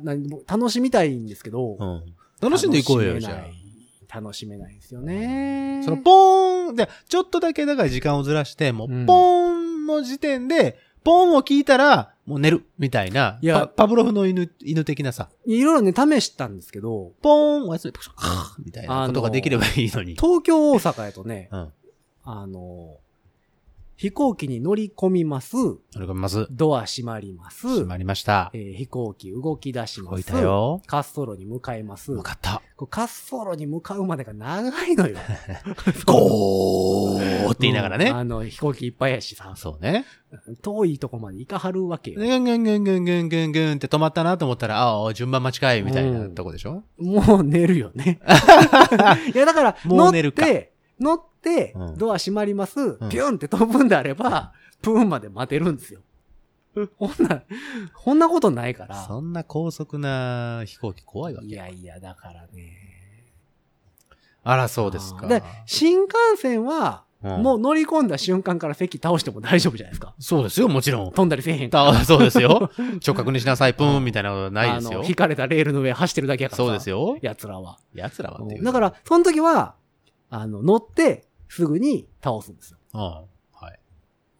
[0.46, 2.02] 楽しみたいんですけど、うん。
[2.40, 3.61] 楽しんでいこうよ、じゃあ
[4.14, 4.74] 楽しめない。
[4.74, 5.82] んですよね。
[5.84, 13.38] そのポーンで、ちょっとだけだから時間をずらして、もううんポーンの時点で、ポーンを聞いたら、もう寝る、みたいな。
[13.40, 17.94] いやパパブロフの犬、犬的なさ、いろいろね、試したんですけど、ポーン、おやすみ、
[18.64, 20.14] みたいなことができればいいのに。
[20.14, 21.72] 東京、大阪やとね、うん。
[22.24, 22.98] あの、
[24.02, 25.52] 飛行機に乗り込みます。
[25.92, 27.68] それがまず、ドア閉まります。
[27.68, 28.58] 閉まりましたえ。
[28.58, 30.24] ー飛行機動き出し動います。
[30.24, 30.82] たよ。
[30.90, 32.10] 滑走路に向かいます。
[32.10, 32.60] よかった。
[32.74, 35.16] こう滑走路に向かうまでが長いのよ。
[36.04, 38.06] ゴーって言いながらね。
[38.06, 40.04] うんあの、飛行機いっぱいやしさ、そうね。
[40.62, 42.18] 遠いとこまで行かはるわけよ。
[42.18, 48.18] ぐんぐんぐんぐんぐんぐんぐんって止まったなと思ったら、ああ、順番待ちかい、みたいなとこでしょもう寝るよね。
[49.32, 50.71] いや、だから、も乗っう寝るかて、
[51.02, 56.00] 乗ってうん、ドア閉まります、んピュンって飛ぶんであれば、プーンまで待てるんですよ。
[56.96, 57.42] ほんな、
[57.94, 59.04] こんなことないから。
[59.06, 61.56] そんな高速な飛行機怖いわいけ。
[61.56, 62.78] やいや、だからね。
[64.44, 65.26] あら、そうですか。
[65.26, 70.12] で、新幹線は、うんもう乗り込んだ瞬間から席倒しても大丈夫じゃないですか。
[70.18, 71.12] そうですよ、もちろん。
[71.12, 71.88] 飛んだりせえへんから。
[71.90, 72.72] あそうですよ。
[73.06, 75.04] 直角にしなさい、プーンみたいなことないですよ。
[75.06, 77.16] 引かれたレールの上走ってるだけやからさそうですよ。
[77.22, 77.78] 奴らは。
[77.94, 78.64] 奴らはっていう。
[78.64, 79.76] だから、その時は、
[80.34, 82.78] あの、乗って、すぐに倒すんですよ。
[82.94, 83.00] うん。
[83.00, 83.78] はい。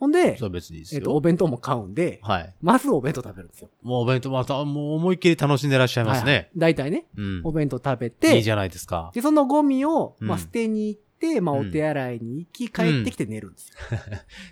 [0.00, 1.20] ほんでそ、れは別にいいですえっと、およ。
[1.20, 2.54] 弁当も買うんで、はい。
[2.62, 3.68] まずお弁当食べるんですよ。
[3.82, 6.50] もうお弁当、また、もう思いっきり楽しんでらっしゃいますはいはいね。
[6.56, 7.52] 大体ね、うんお。
[7.52, 9.10] 弁当食べて、いいじゃないですか。
[9.14, 13.74] で、そのゴミを、まあ、うん捨てに行って、まあ、うんお手洗いに行き、帰ってきて寝るんですよ。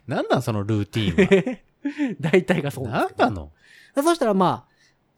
[0.06, 1.58] なん なんそのルーティーン
[2.20, 2.90] 大体がそうは。
[2.90, 3.08] なん。
[3.16, 3.52] なんなの？
[4.04, 4.69] そしたら、まあ、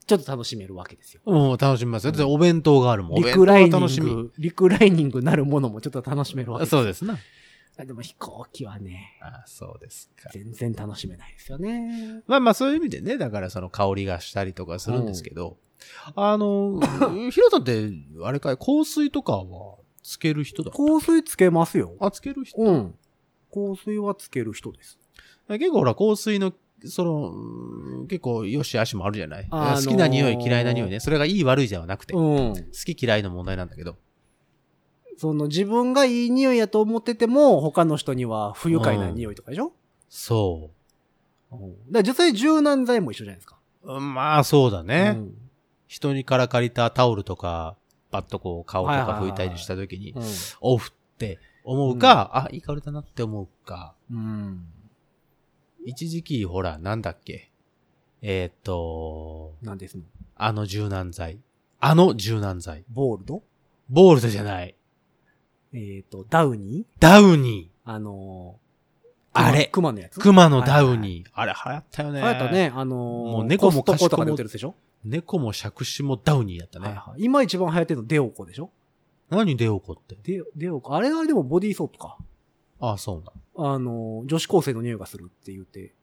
[0.05, 1.21] ちょっと楽しめるわけですよ。
[1.25, 2.13] うん、楽しみますよ。
[2.29, 3.19] お弁当があるもん。
[3.19, 4.11] おリクライニンは楽しみ。
[4.11, 6.79] グ、リクライニングなるものもちょっと楽しめるわけですよ。
[6.79, 7.17] そうですな。
[7.85, 10.29] でも飛行機はね、あそうですか。
[10.31, 12.21] 全然楽しめないですよね。
[12.27, 15.57] まあまあそういう意味でね、だからその香りがしたりとかするんですけど、
[16.15, 16.79] あの、
[17.31, 17.89] ヒロさんって、
[18.23, 21.95] あれかい、香水とかはつける人だ香水つけますよ。
[21.99, 22.61] あ、つける人？
[22.61, 22.95] うん。
[23.51, 24.99] 香水はつける人です。
[25.47, 26.53] 結構ほら、香水の、
[26.85, 30.99] その、うん結構、よし足もあるじゃない、あのー好きな匂い、嫌いな匂いね。
[30.99, 32.53] それがいい悪いではなくて、好うん。
[32.71, 33.97] き嫌いの問題なんだけど。
[35.17, 39.71] その自分がいい匂いやと思ってても、他の人には不愉快な匂いとかでしょ？
[40.09, 40.71] そ
[41.51, 41.59] うん。
[41.59, 43.57] だから実際柔軟剤も一緒じゃないですか。
[43.83, 43.93] う。
[43.95, 45.13] うんまあ、そうだね。
[45.15, 45.37] うん
[45.85, 47.75] 人にから借りたタオルとか、
[48.09, 50.23] パッとこう、顔とか拭いたりした時に、うん。
[50.61, 53.93] オフって思うか、あ、いい香りだなって思うか。
[54.09, 54.65] うん。
[55.85, 57.49] 一時期、ほら、なんだっけ？
[58.21, 60.03] えーっと、なんですの？
[60.35, 61.39] あの柔軟剤。
[61.79, 62.85] あの柔軟剤。
[62.89, 63.43] ボールド？
[63.89, 64.75] ボールドじゃない。
[65.73, 67.01] えっ、と、ダウニー？
[67.01, 68.63] ダウニあのー。
[69.33, 70.19] あれ熊のやつ？
[70.19, 71.29] 熊のダウニー。
[71.33, 72.21] あれ流行ったよね。
[72.21, 72.51] 流行った。
[72.51, 72.71] ね。
[72.73, 74.75] あのー、もう猫もコストコとかで売ってるやつでしょ？
[75.03, 76.87] 猫も杓子もダウニーやったね。
[76.87, 77.23] はいはい。
[77.23, 78.69] 今一番流行ってるのデオコでしょ？
[79.29, 80.15] 何デオコって？
[80.23, 80.95] デデオコ。
[80.95, 82.17] あれはでもボディーソープか。
[82.83, 83.23] ああ、そう。
[83.55, 85.93] あのー、女子高生の匂いがするって言って。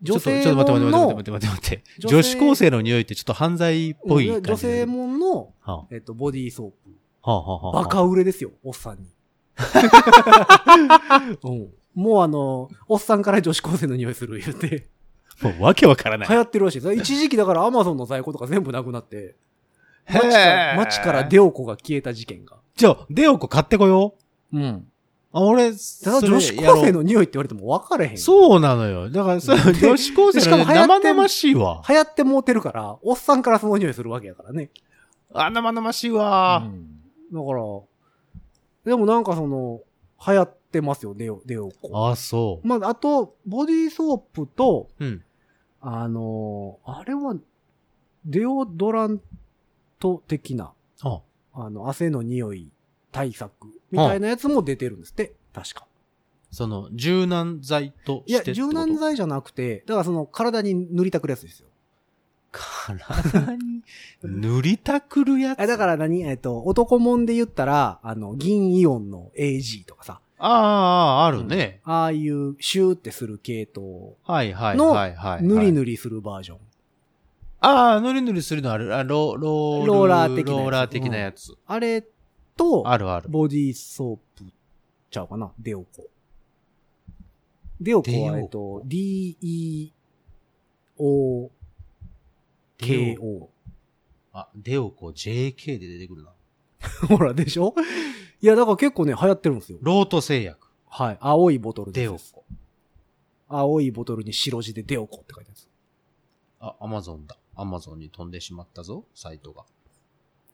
[0.00, 2.08] 女ちょっと、性ちょっと待っても待って待って待って待って待って。
[2.08, 6.76] 女子高生の匂いってちょっと犯罪っぽい感じ女性もんの、はあ、えっと、ボディーソープ。
[7.20, 7.82] はあ、はあ、はあ。
[7.82, 9.10] バカ売れですよ、おっさんに。
[11.44, 11.70] うん。
[11.94, 14.88] もうあの、おっさんから女子高生の匂いする言って、
[15.42, 16.28] もうわけわからない。
[16.28, 16.94] 流行ってるらしいです。
[16.94, 19.36] 一時期だからアマゾンの在庫とか全部なくなって、
[20.06, 22.56] 街から街からデオコが消えた事件が。
[22.76, 24.14] じゃあ、デオコ買ってこよ
[24.52, 24.58] う。
[24.58, 24.88] うん。
[25.32, 28.14] あ、俺、ただ女子高生の匂いって言われても分かれへん。
[28.14, 28.18] う。
[28.18, 29.08] そうなのよ。
[29.08, 31.82] だから、それ女子高生しかのも流行って生々しいわ。
[31.88, 34.70] 流行ってもうてるから、おっさんからその匂いするわけやからね。
[35.32, 36.62] あ、生々しいわ。
[37.32, 37.62] だから、
[38.84, 39.80] でもなんかその、
[40.24, 42.10] 流行ってますよ、デオ、デオコ。
[42.10, 42.66] あ、そう。
[42.66, 45.24] まあ、あと、ボディーソープと、うん。
[45.80, 47.34] あのーあれは、
[48.24, 49.20] デオドラン
[49.98, 51.22] ト的な、あ、
[51.54, 52.70] あの、汗の匂い
[53.12, 53.52] 対策
[53.90, 55.86] みたいなやつも出てるんですって、確か。
[56.50, 61.68] その、柔軟剤といや柔軟剤じゃなくて、だからその体に塗りたくるやつですよ。
[62.52, 63.82] 体に？
[64.22, 65.60] 塗りたくるやつ？
[65.60, 66.22] えだから何？
[66.22, 70.48] えっと、男もんで言ったら、あの、銀イオンの AG とかさ、あ
[71.22, 71.80] あ、あるね。
[71.84, 75.42] ああいうシューってする系統、はいはいのはいはい。
[75.42, 75.72] 塗りり。
[75.72, 76.58] 塗りするバージョン。
[77.60, 78.94] ああ、塗り塗りするのある。
[78.94, 81.54] あロロールローラー的なやつローラー的なやつ。
[81.66, 82.04] あれ
[82.56, 83.28] と、あるある。
[83.28, 84.44] ボディーソープ
[85.10, 85.52] ちゃうかな？
[85.58, 86.08] デオコ。
[87.80, 89.92] デオコは、えっと、D-E-O-K-O。
[94.32, 96.32] あ、デオコ JK で出てくるな。
[97.08, 97.74] ほら、でしょ？
[98.40, 99.78] いや、だから結構ね、流行ってるんですよ。
[99.82, 100.68] ロート製薬。
[100.86, 101.18] はい。
[101.20, 102.32] 青いボトルデオです。
[102.32, 102.44] コ。
[103.48, 105.68] 青いボトルに白字でデオコって書いてあるんです。
[106.60, 107.36] あ、アマゾンだ。
[107.54, 109.64] アマゾンに飛んでしまったぞ、サイトが。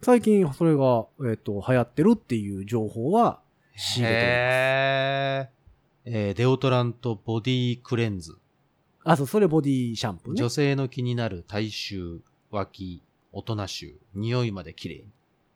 [0.03, 3.41] 最近、それが、えっ、と、流行ってるっていう情報は、
[3.77, 5.59] 仕入れてへー
[6.11, 8.33] えーデオトラントボディクレンズ。
[8.33, 8.39] る。
[9.05, 10.49] あ、そう、それボディシャンプーね女。
[10.49, 15.05] 性の気になる体臭、脇、大人臭、匂いまで綺麗に。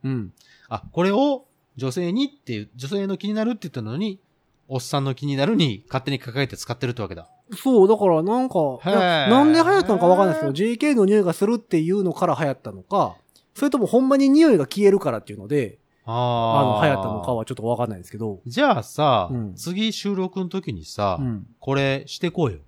[0.05, 0.33] うん。
[0.69, 4.21] あ、これを女性にっていう、女性の気になるって言ったのに、
[4.69, 7.29] おっさんの気になるに勝手に抱えて使ってるってわけだ。
[7.57, 13.17] そう、だからなんか、なんで流行ったのかわかんないですけど、JK の匂いがするっていうのから流行ったのか、
[13.55, 21.47] それともほんまに匂いが消えるからっていうので、ああの、流行ったのかはちょっとわかんないですけど、じゃあさ、うん次収録の時にさ、うん。
[21.61, 22.59] これしてこうよ。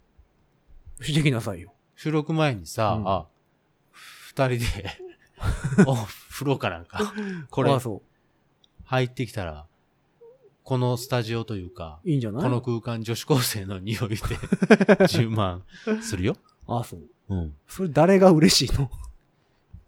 [1.00, 1.72] してきなさいよ。
[1.96, 3.26] 収録前にさ、うんあ、
[3.92, 4.64] 二人で、
[5.86, 7.12] お風呂かなんか、
[7.50, 7.72] これ
[8.84, 9.66] 入ってきたら、
[10.62, 12.10] このスタジオというか、う。
[12.10, 12.42] いいんじゃない？
[12.42, 14.16] この空間女子高生の匂いで
[15.06, 15.62] 10万
[16.00, 16.36] するよ。
[16.66, 17.00] あ、そう。
[17.28, 17.54] うん。
[17.66, 18.90] それ誰が嬉しいの？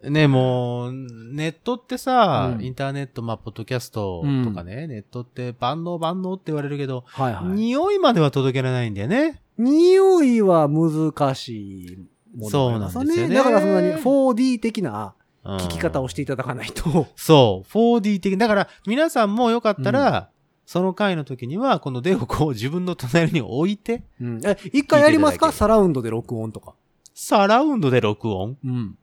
[0.03, 7.45] ね、もう、ネットってさ、うんインターネット、まあ、ポッドキャストとかね、ネットって万能万能って言われるけど、はいはい。
[7.49, 9.41] 匂いまでは届けられないんだよね。
[9.59, 11.99] 匂いは難しい
[12.37, 17.07] ものがありますそうなんですよねだからそんなに 4D 的なうん聞き方をしていただかないと。
[17.15, 18.37] そう、4D 的。
[18.37, 20.29] だから、皆さんもよかったら、
[20.67, 24.41] その回の時には、このデオコを自分の隣に置いて、うん。
[24.45, 26.75] え、一回やります聞いていただければかサラウンドで録音とか。
[27.15, 28.59] サラウンドで録音？
[28.65, 28.99] うん。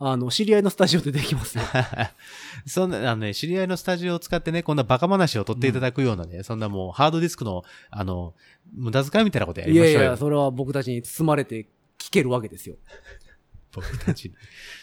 [0.00, 1.64] あの、知り合いのスタジオでできますよ。
[2.66, 8.34] そんな、あのね、知り合いのスタジオを使ってね、こんなバカ話を取っていただくようなね、そんなもう、ハードディスクの、あの、
[8.72, 9.90] 無駄遣いみたいなことやりましょうよ。
[9.90, 11.66] いやいや、それは僕たちに包まれて
[11.98, 12.76] 聞けるわけですよ。
[13.74, 14.34] 僕たちに。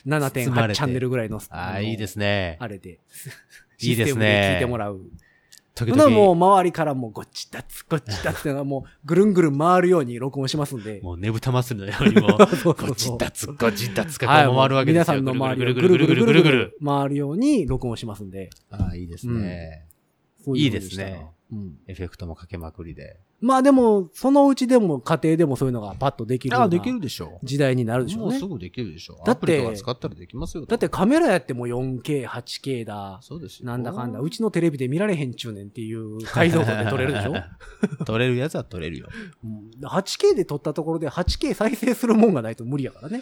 [0.05, 1.41] 包ま7.8れてチャンネルぐらいの。
[1.49, 2.57] ああ、いいですね。
[2.59, 2.99] あれで。
[3.81, 5.01] いいですねシステムで聞いてもらう。
[5.75, 11.01] 時ほなもう々、周りからもうごっちだつ、 ごっちだつってのはもうぐるんぐるん回るように録音しますんで。
[11.03, 12.37] もうねぶた祭りのようにも、
[12.73, 15.13] ごちったつ、ごちったつか回るわけですよ。
[15.13, 16.77] 皆さんの周りをぐるぐるぐるぐるぐるぐる。
[16.83, 18.49] 回るように録音しますんで。
[18.69, 19.85] ああ、いいですね。
[20.53, 21.27] いいですね。
[21.51, 21.77] うん。
[21.87, 23.19] エフェクトもかけまくりで。
[23.41, 28.45] まあでも、そのうちでも家庭でもそういうのがパッとできるようなできるでしょ時代になるでしょうねもうす。
[28.47, 29.21] ぐできるでしょ。
[29.25, 30.65] だって使ったらできますよ。
[30.65, 33.19] だってカメラやっても 4K、8K だ。
[33.21, 33.65] そうですよ。
[33.65, 34.19] なんだかんだ。
[34.19, 37.33] うちのテレビで見られへんちゅうねんっていう解像度で撮れるでしょ、
[38.05, 39.07] 撮れるやつは撮れるよ。
[39.43, 43.21] うん、?8K で撮ったところで 8K 再生するもんがないと無理やからね。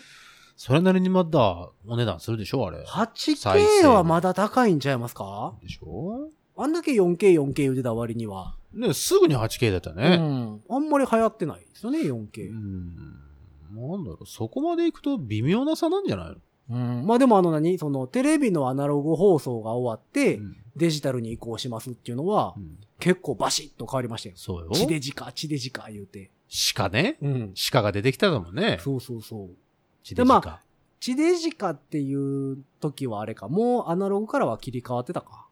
[0.56, 2.86] それなりにまだお値段するでしょあれ。
[2.86, 5.56] 再 8K 生はまだ高いんちゃいますか？
[5.62, 8.56] でしょあんだけ 4K、4K 言うてた割には。
[8.74, 10.18] ね、すぐに 8K だったうね。
[10.18, 10.62] ん。
[10.70, 12.50] あんまり流行ってないですよね、4K。
[12.50, 12.96] うん。
[13.76, 16.36] なんだろう、そこまで行くと微妙な差なんじゃないの？
[16.70, 17.06] うん。
[17.06, 24.36] まあでもあの何そのテレビのアナログ放送が終わって、うんデジタルに移行しますっていうのは、うん結構バシッと変わりましたよ。
[24.38, 24.70] そうよ。
[24.72, 26.32] 地デジか、地デジか言うて。
[26.74, 27.18] 鹿ね。
[27.22, 27.54] うん。
[27.72, 28.80] 鹿が出てきたのもね。
[28.82, 29.50] そうそうそう。
[30.04, 30.40] 地デジカ。
[30.42, 30.60] でま
[31.02, 35.48] 地デジかっていう時はあれか、もうアナログからは切り替わってたか。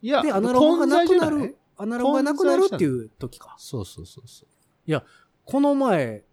[0.00, 1.30] いや、で、アナログがなくない？
[1.30, 3.54] る、アナログがなくなるっていう時か。
[3.58, 5.02] そうそうそうそう。
[5.44, 6.24] この前、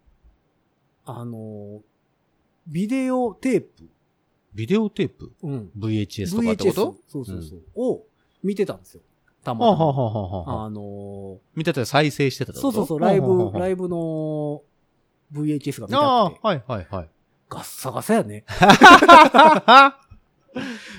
[1.05, 1.81] あの、
[2.67, 3.89] ビデオテープ、
[4.53, 5.31] ビデオテープ？
[5.41, 5.71] うん。
[5.77, 8.05] ?VHS とかってこ VHS、とそうそうそう、を
[8.43, 9.01] 見てたんですよ。
[9.43, 9.85] たあまたま。
[9.85, 10.65] ははは。
[10.65, 14.62] あの見てたら再生してたそうそうそう、ライブ、ライイブの
[15.33, 17.09] VHS が見たくて、ああ、はいはいはい。
[17.49, 18.45] ガッサガサやね。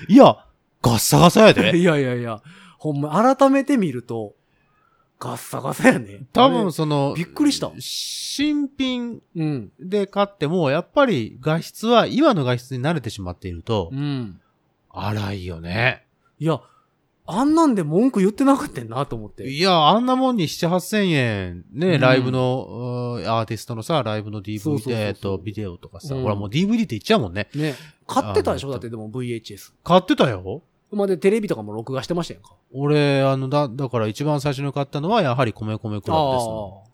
[0.09, 0.45] いや、
[0.81, 1.77] ガッサガサやで。
[1.79, 2.41] いやいやいや、
[2.77, 4.35] ほんま、改めて見ると、
[5.23, 6.21] ガッサガサやね。
[6.33, 9.71] 多分その、びっくりした新品うん。
[9.79, 14.41] で買っても、やっぱり画質は、今の画質に慣れてしまっているとう、ん。
[14.89, 16.07] 荒いよね。
[16.39, 16.59] いや、
[17.27, 19.47] あんなんで文句言ってなかったんなと思って。
[19.47, 27.47] いや、あんなもんに7、8千円、ね、うんライブの、うんアーティストのさ、ライブの DVD えっと、ビデオとかさ、うんほらもう DVD って言っちゃうもんね。
[27.53, 27.75] ね。
[28.07, 28.69] 買ってたでしょ？
[28.69, 29.71] あだってでも VHS。
[29.83, 30.63] 買ってたよ。
[30.95, 32.55] までテレビとかも録画してましたやんか。
[32.73, 36.11] 俺、あの、だ、だから一番最初に買ったのは、やはり米米クラブです。
[36.11, 36.17] あ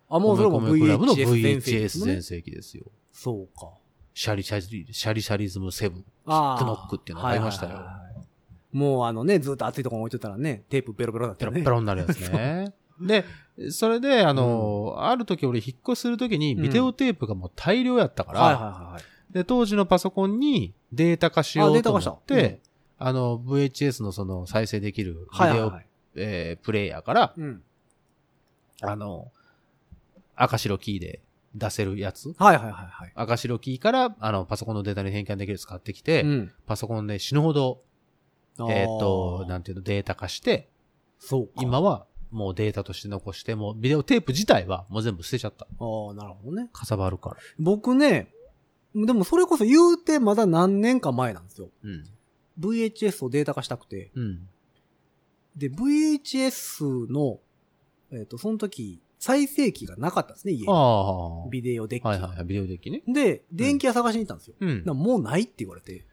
[0.10, 0.18] あ。
[0.18, 2.86] あ、もうそれも米米クラブの VHS 全盛期ですよ。
[3.12, 3.70] そうか。
[4.14, 5.92] シャリシャリ、シャリシャリズム7。
[6.26, 6.58] ああ。
[6.60, 8.08] クノックっていうのがありましたよはいはいはいはい
[8.78, 11.62] もうあのね、ずっと暑いとこに置いてたらね、テープベロベロだったよね。
[11.62, 12.74] ペロペロになるやつね。
[13.00, 13.26] で、
[13.72, 19.34] それで、あの、ある時俺引っ越しする時にビデオテープがもう大量やったから、はいはいはいはい。
[19.34, 22.60] で、当時のパソコンにデータ化しようと思って、
[23.00, 25.88] あの、VHS のその再生できるビデオはいはいはい。
[26.16, 27.64] えープレイヤーから、うん。
[28.82, 29.32] あの、
[30.36, 31.22] 赤白キーで
[31.56, 33.12] 出せるやつはいはいはいはい。
[33.16, 36.52] 赤白キーから、あの、パソコンのデータに変換できるやつ買ってきて、うん。
[36.66, 37.82] パソコンで死ぬほど、
[38.70, 40.70] えっ、と、ななんていうの、データ化して、
[41.20, 41.54] そうか。
[41.58, 45.66] 今はもうデータとして残して、もうビデオテープ自体はもう全部捨てちゃった。
[45.66, 46.70] ああ、なるほどね。
[46.74, 47.38] かさばるから。
[47.60, 48.32] 僕ね、
[48.96, 51.70] でもそれこそ言うてまだ何年か前なんですよ。
[51.84, 52.04] うん。
[52.60, 54.12] VHS をデータ化したくて。
[54.16, 54.48] うん。
[55.56, 57.40] で、VHS の、
[58.12, 61.50] えっ、と、その時、再生機がなかったんですね、家あに。
[61.50, 62.08] ビデオデッキ。
[62.08, 63.02] はいはい、ビデオデッキね。
[63.08, 64.56] で、電気屋探しに行ったんですよ。
[64.60, 64.94] うんな。
[64.94, 66.06] もうないって言われて。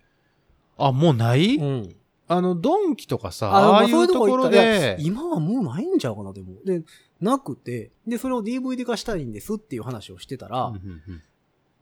[0.78, 1.94] あ、もうない、ん。
[2.26, 6.54] あの、ドンキとかさ、あああいうところで、今はもうないんちゃうかな、でも。
[6.64, 6.82] で、
[7.20, 11.22] なくて、で、それを DVD 化したいんですっていう話をしてたら、うんうん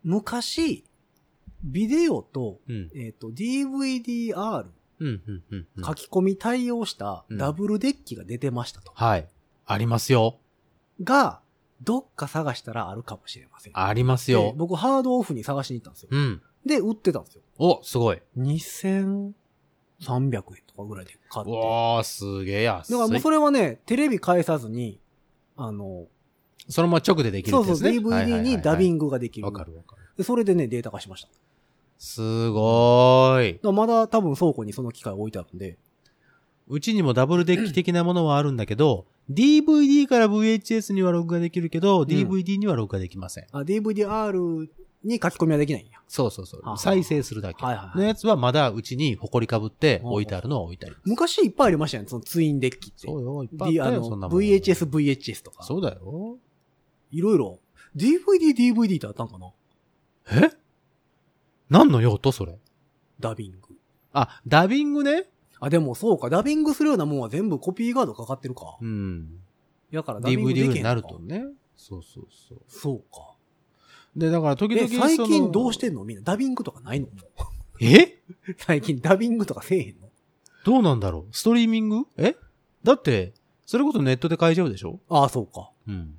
[0.04, 0.84] 昔、
[1.64, 2.74] ビデオと、うん。
[2.74, 4.66] うんえっ、と、DVD-R
[5.00, 8.92] うんうんうんうん書き込み対応したうんダブルデッキが出てましたと。
[8.94, 9.28] はい。
[9.66, 10.38] ありますよ。
[11.02, 11.40] が、
[11.82, 13.72] どっか探したらあるかもしれません。
[13.74, 14.54] ありますでよ。
[14.56, 16.08] 僕、ハードオフに探しに行ったんですよ。
[16.12, 16.42] うん。
[16.64, 17.42] で、売ってたんですよ。
[17.58, 18.22] お、すごい。
[18.38, 19.32] 2300
[20.04, 21.50] 円とかぐらいで買って。
[21.50, 22.92] うわー、すげえ安い。
[22.92, 25.00] だからもうそれはね、テレビ返さずに、
[25.56, 26.06] あの、
[26.68, 27.98] そのまま直でできるそうそう、んですね。
[27.98, 29.50] DVD にダビングができる。
[29.50, 30.02] グわかるわかる。
[30.16, 31.28] でそれでね、データ化しました。
[32.04, 33.60] すごーい。
[33.62, 35.78] らまだ多分倉庫にその機械置いてあるんで。
[36.66, 43.46] うちにもダブルデッキ的なものはあるんだけど、DVD から VHS には録画できるけど、DVD には録画できません。
[43.52, 44.68] あ、DVD-R
[45.04, 46.00] に書き込みはできないんや。
[46.08, 46.72] そうそうそうは。
[46.72, 47.64] あ再生するだけ。
[47.64, 51.08] はいはいはいのやつはまだうちに埃かぶって置いてあるのは置いてあります。
[51.08, 53.06] 昔いっぱいありましたよね、そのツインデッキって。
[53.06, 54.40] そうよ、いっぱい D ああったよ、そんの、なもん。
[54.40, 55.62] VHS、VHS とか。
[55.62, 56.36] そうだよ。
[57.12, 57.60] いろいろ。
[57.94, 59.52] DVD、DVD ってあったんかな？
[60.32, 60.50] え？
[61.72, 62.58] 何の用途それ？
[63.18, 63.58] ダビング。
[64.12, 65.24] あ、ダビングね？
[65.58, 68.76] あ、でもそうか、ダビングするようなもんは全部コピーガードかかってるか。
[68.80, 69.40] うん。
[69.90, 71.18] やからダビングできへん DVD になると。
[71.18, 71.44] ね。
[71.76, 72.58] そうそうそう。
[72.68, 73.34] そうか。
[74.14, 76.04] で、だから時々最近どうしてんの？
[76.04, 77.08] みんなダビングとかないの？
[77.80, 78.18] え？
[78.58, 80.08] 最近ダビングとかせえへんの？
[80.64, 81.34] どうなんだろう？
[81.34, 82.04] ストリーミング？
[82.18, 82.36] え？
[82.84, 83.32] だって、
[83.64, 85.00] それこそネットで買えちゃうでしょ？
[85.08, 85.70] ああ、そうか。
[85.88, 86.16] うん。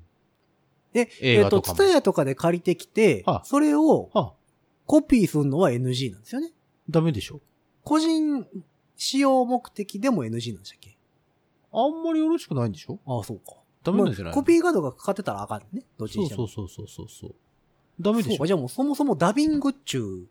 [0.94, 4.32] え、映えっと、ツタヤとかで借りてきてはあ、それをあ、
[4.86, 6.52] コピーするのは NG なんですよね。
[6.88, 7.40] ダメでしょ
[7.82, 8.46] 個人
[8.96, 10.96] 使用目的でも NG なんでしたっけ？
[11.72, 12.98] あんまりよろしくないんでしょ？
[13.06, 13.56] ああ、そうか。
[13.82, 15.84] ダメなんじゃないまあコピーガードがかかってたらあかんね。
[15.98, 16.46] どっちそうにしても。
[16.48, 17.34] そうそうそうそうそう。
[18.00, 20.26] ダメでしょそうか、じゃあもうそもそもダビングっちゅ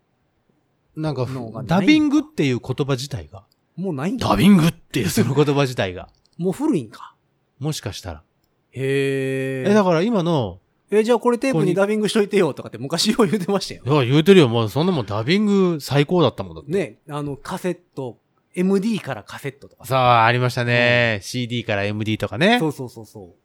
[0.95, 1.25] なんか
[1.65, 3.45] ダビングっていう言葉自体が、
[3.77, 7.15] う、もうないんだダビングっていうその言葉自体が、 もう古いんか。
[7.59, 8.23] もしかしたら。
[8.71, 10.59] へえ、だから今の、
[10.99, 14.07] え、じゃあこれテープににダビングしといてよとかって昔よう言ってましたよい。
[14.07, 14.47] や、言うてるよ。
[14.47, 16.71] もうそんなもんダビング最高だったもんだって。
[16.71, 18.17] ね、あの、カセット、
[18.55, 21.19] MD からカセットとかさあ、ありましたね。
[21.23, 22.59] CD から MD とかね。
[22.59, 23.35] そうそうそうそ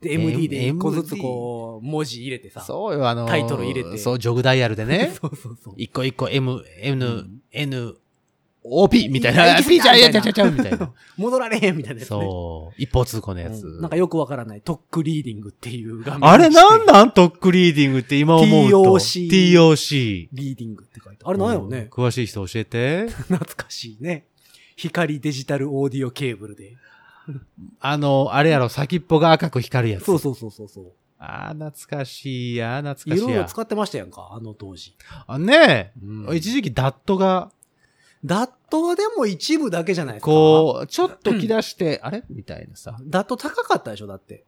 [0.00, 0.04] う。
[0.04, 2.60] で、MD で一個ずつこう、文字入れてさ。
[2.60, 5.12] そうよ、あのータイトル入れてそう、ジョグダイヤルでね。
[5.20, 5.74] そうそうそう。
[5.76, 7.94] 一個一個 M、N、うん N、
[8.64, 9.08] OP!
[9.08, 9.42] みたいな。
[9.42, 10.92] はい P ちゃう、いやちゃうちゃうちゃうみたいな。
[11.16, 12.16] 戻られへんみたいなやつね。
[12.16, 12.74] そう。
[12.80, 13.66] 一方通行のやつ。
[13.66, 20.28] うんなんかよくわからないトックリーディングっていう画面あれなんだなんトックリーディングって今思うと？TOC TOC。
[20.32, 23.08] リーディングって書いてあれなんやろね、詳しい人教えて。
[23.28, 24.26] 懐かしいね。
[24.76, 26.76] 光デジタルオーディオケーブルで。
[27.80, 30.04] あの、あれやろ、先っぽが赤く光るやつ。
[30.04, 30.92] そうそうそうそうそう。
[31.18, 33.16] ああ、懐かしいや、懐かしいや。
[33.16, 34.96] いろいろ使ってましたやんか、あの当時。
[35.26, 37.52] あねうんえ、一時期ダットが、
[38.24, 40.30] ダットはでも一部だけじゃないですか。
[40.30, 42.22] こう、ちょっと来だして、あれ？
[42.30, 42.96] みたいなさ。
[43.04, 44.44] ダット高かったでしょ、だって。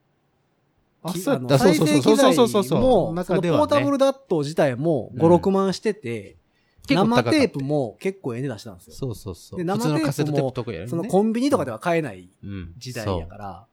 [1.02, 2.80] あ、きそうそうそうそうそうそうそう。
[2.80, 6.36] も、そ中では、ね、のポータブルダット自体も5、うん6万してて、
[6.88, 8.94] 生テープも結構ええ値段してたんですよ。
[8.94, 9.64] そうそうそう。
[9.64, 10.88] で普通のカセットテープとかや。
[10.88, 13.66] そのコンビニとかでは買えないうん時代やから。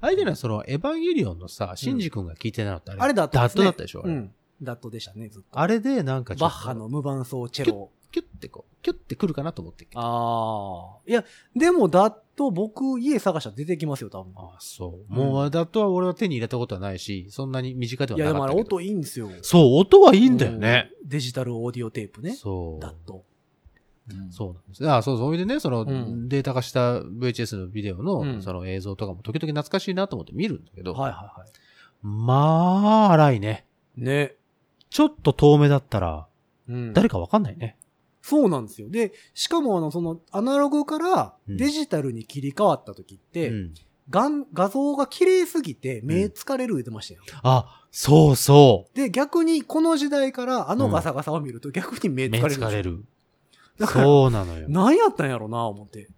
[0.00, 3.14] あれじゃない、その、エヴァンゲリオンのさ、シンジ君が聞いてなかったあれ。
[3.14, 4.12] ダットだったでしょ、あれ。
[4.12, 4.32] うん。
[4.60, 5.58] ダットでしたね、ずっと。
[5.58, 7.90] あれで、なんかバッハの無伴奏チェロ。
[8.14, 9.88] キュッてこう、キュッてくるかなと思って。
[9.96, 11.00] あああ。
[11.04, 11.24] いや、
[11.56, 14.32] でもダット僕家探したら出てきますよ、多分。
[14.36, 15.12] あ、そう。
[15.12, 18.54] もう、ダットは俺は手に入れたことはないし、そんなに身近ではいや、でもあれ。
[18.54, 19.28] 音いいんですよ。
[19.42, 20.92] そう、音はいいんだよね。
[21.02, 21.08] うん。
[21.08, 22.36] デジタルオーディオテープね。
[22.36, 22.80] そう。
[22.80, 23.24] ダット。
[24.30, 24.88] そうなんです。
[24.88, 25.26] あそうそう。
[25.26, 32.06] それでね、その、うんデータ化した VHS のビデオの、うんその映像とかも時々懐かしいなと思って見るんだけど、はいはいはい。
[32.06, 33.66] まあ、荒いね。
[33.96, 34.36] ね。
[34.90, 36.28] ちょっと遠目だったら、
[36.68, 37.76] うん誰かわかんないね。
[38.26, 38.88] そうなんですよ。
[38.88, 43.74] で、しかもあの、その、アナログからうんデジタルに切り替わった時って、うん
[44.10, 47.22] 画ん画像が綺麗すぎて目疲れる言ってましたよ。
[47.42, 52.30] あ、そうそで、逆にこの時代からあのガサガサを見ると逆に目う。
[52.30, 52.68] 目疲れるんですよ。
[52.68, 53.04] 疲れる。
[53.78, 54.66] だから、そうなのよ。
[54.68, 56.08] 何やったんやろな、思って。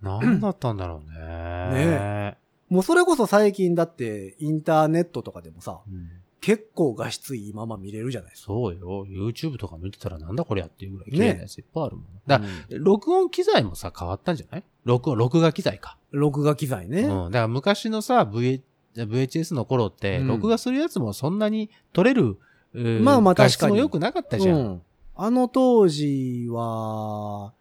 [0.00, 1.74] なんだったんだろうね。
[1.74, 2.38] ね
[2.68, 6.08] もうそれこそ最近だってインターネットとかでもさ、うん
[6.44, 8.46] 結構画質いいまま見れるじゃないですか。
[8.48, 9.06] そうよ。
[9.08, 12.04] YouTube とか見てたらなんだこりゃっていうぐらい綺麗なやついっぱいあるもん。
[12.26, 14.64] だから、うん録音機材もさ、変わったんじゃない？
[14.84, 15.96] 録音、録画機材か。
[16.10, 17.02] 録画機材ね。
[17.04, 17.30] うん。
[17.30, 18.62] だから昔のさ、v、
[18.94, 22.36] VHS の頃って、うん録画するやつもそんなに撮れる、
[22.74, 24.58] うーまあまあ確かにも良くなかったじゃん。
[24.58, 24.82] うん
[25.16, 27.52] あの当時は、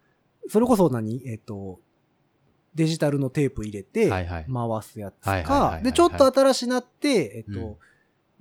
[0.50, 1.22] それこそ何？
[1.30, 1.80] えっと、
[2.74, 4.28] デジタルのテープ入れて、回
[4.82, 7.78] すやつかで、ちょっと新しなって、えっうんと、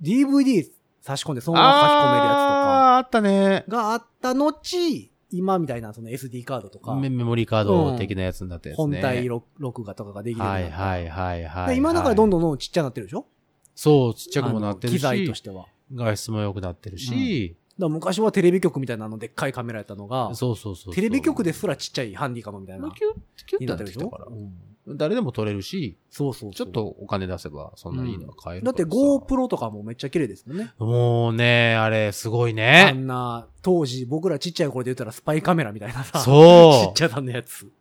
[0.03, 0.69] DVD
[1.01, 8.83] 差し込んでそのまま書き込めるやあーあったねつとかがあった後、今みたいなその SD カードとか、メメモリーカード的なやつになったやつね。
[8.83, 10.77] 本体録録画とかができるようはになった。
[10.77, 11.69] いはいはいはい、はい。
[11.69, 12.41] で今だからどんどん。
[12.41, 13.25] どんどんちっちゃくなってるでしょ？
[13.73, 14.95] そう、ちっちゃくもなってるし。
[14.97, 15.65] 機材としては。
[15.95, 20.93] 画質も良くなってるし、だから昔はテレビ局みたいなのでっかいカメラやったのが、そうそうそう。
[20.93, 22.91] テレビ局ですらちっちゃいハンディカムみたいな。
[22.91, 23.13] キュッ、
[23.47, 24.11] キュッにてなってるでしょ？
[24.29, 24.53] うん
[24.87, 30.73] 誰でも撮れるし、そうそうちょっとお金出せばそんないいのは買えるだって GoPro とかもめっちゃ綺麗ですよね。
[30.77, 32.91] もうね、あれ、すごいあね。
[32.91, 37.71] んな、当時僕らちっちゃい頃で言ったらスパイカメラみたいなさ、そう ちっちゃなのやつ。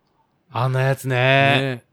[0.50, 1.16] あんなやつね。
[1.16, 1.84] ね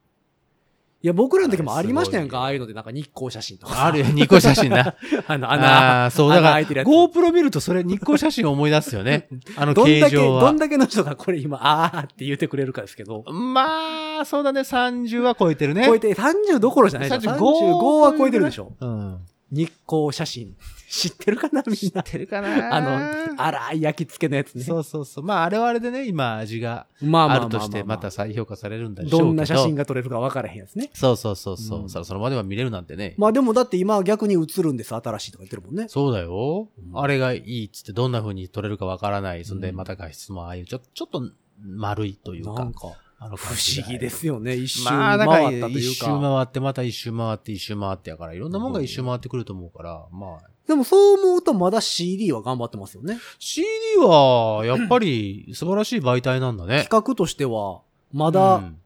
[1.02, 3.86] いや、僕らの時もありましたやんか、あああいうのでなんか日光写真とか。
[3.86, 4.96] あるよ、日光写真な。
[5.28, 6.06] あの、あ穴。
[6.06, 9.30] あー、そう、だから、GoPro 見るとそれ日光写真を思い出すよね。
[9.56, 10.58] あのどんだけ、形状はどん。
[10.58, 15.86] だけの人がこれ今、あーって言ってくれるかですけど、まあ、そうだね、30は超えてるね。
[15.88, 17.32] 超えて、30どころじゃないでしょ。
[17.32, 18.74] 35 35は超えてるでしょ。
[18.82, 19.18] うん。
[19.52, 20.56] 日光写真。
[20.90, 22.04] 知ってるかなみんな？
[22.04, 22.76] 知ってるかな？
[22.76, 24.64] あの、荒い焼き付けのやつね。
[24.64, 25.24] そうそうそう。
[25.24, 29.28] まあ、あれはあれでね、今味がまあまあまあまああるとして、また再評価されるんだでしょうけど。
[29.28, 30.90] どんな写真が撮れるか分からへんやつね。
[30.94, 31.82] そうそうそうそう。
[31.82, 33.16] うんさその場では見れるなんてね。
[33.18, 35.86] まあでもだって今は逆に映るんです、新しいとか言ってるもんね。
[35.90, 36.68] そうだよ。
[36.78, 39.46] うんあれがいいっつってどんな風に撮れるかわからない。
[39.46, 41.24] そんで、うんまた画質もああいう、ちょ、ちょっと
[41.64, 44.56] 丸いというかなん、か、あの不思議ですよね。
[44.56, 46.20] 一周回ったという一周か。
[46.20, 53.18] 回って、また一周回って、一周回ってやから、いろんなもんが一周回ってくると思うから、まあ、でもそう思うとまだ CD は頑張ってますよね。
[53.38, 56.84] CD は、やっぱり素晴らしい媒体なんだね。
[56.84, 57.82] 企画としては、
[58.14, 58.78] まだ、うん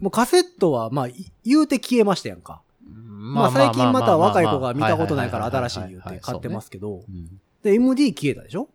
[0.00, 2.62] もうカセットは、まあ、い言うて消えましたやんか。
[2.84, 7.10] まあ最近また若い子が見たことないから新しい言うて買ってますけどう。
[7.10, 8.68] んで、MD 消えたでしょ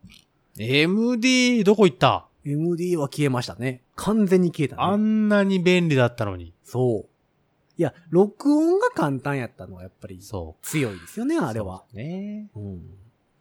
[0.57, 3.82] ？MD、どこ行った ?MD は消えましたね。
[3.95, 4.97] 完全に消えたあね。
[5.03, 6.53] んなに便利だったのに。
[6.63, 7.09] そう。
[7.77, 10.65] いや、録音が簡単やったのはやっぱりそう。
[10.65, 11.83] 強いですよね、あれは。
[11.93, 12.49] ね。
[12.55, 12.81] うん。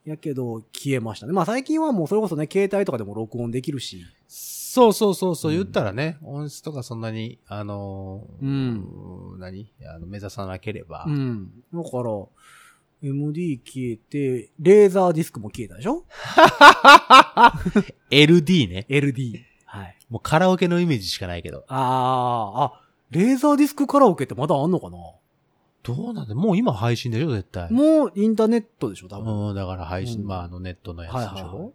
[0.05, 1.33] やけど、消えましたね。
[1.33, 4.05] まあ最近はもうそれこそね、携帯とかでも録音できるし。
[4.27, 9.71] そうそうそうそう、うん言ったらね、音質とかそんなに、あのーうん何？
[9.87, 11.05] あの目指さなければ。
[11.07, 11.51] うん。
[11.73, 12.11] だから、
[13.03, 16.05] MD 消えて、レーザーディスクも消えたでしょ？
[18.11, 18.87] LD ね。
[18.89, 19.41] ?LD。
[20.13, 20.19] はい。
[20.19, 21.65] もうカラオケのイメージしかないけど。
[21.69, 24.97] あー、あ、レーザーディスクカラオケってまだあんのかな？
[25.83, 26.35] どうなんだ？
[26.35, 27.31] もう今配信でしょ？
[27.31, 27.71] 絶対。
[27.73, 29.49] もうインターネットでしょ多分。
[29.49, 31.73] うん、だから配信、うんまああのネットのやつでしょ、はいはいはい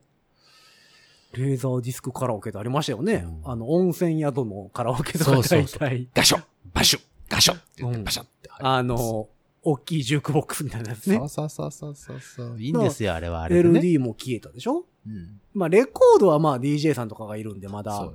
[1.33, 3.25] レーザーディスクカラオケってありましたよね。
[3.45, 6.07] うんあの、温泉宿のカラオケとかそうそうそう大体。
[6.13, 6.41] ガショ
[6.73, 8.67] バシュガショって言ってうんバシャって入る。
[8.67, 9.27] あの、
[9.69, 11.23] 大きいジュークボックスみたいなやつねそ。
[11.25, 12.61] うそうそうそうそうそう。
[12.61, 13.79] いいんですよ、あれはあれでね。
[13.79, 14.85] LD も消えたでしょ？
[15.05, 15.41] うん。
[15.53, 18.09] まあ、レコードはまあ DJ さんとかがいるんで、まだ。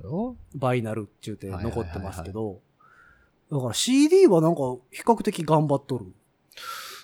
[0.55, 2.61] バイナルって言って残ってますけど、
[3.51, 6.07] だから CD はなんか比較的頑張っとる。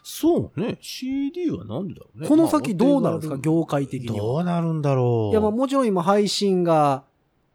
[0.04, 0.80] そうね。
[0.82, 2.28] CD はなんでだろうね。
[2.28, 4.41] この先どうなるんですか、まあ業界的にどは。
[4.41, 5.32] うなるんだろう。
[5.32, 7.04] いや、まあもちろん今配信が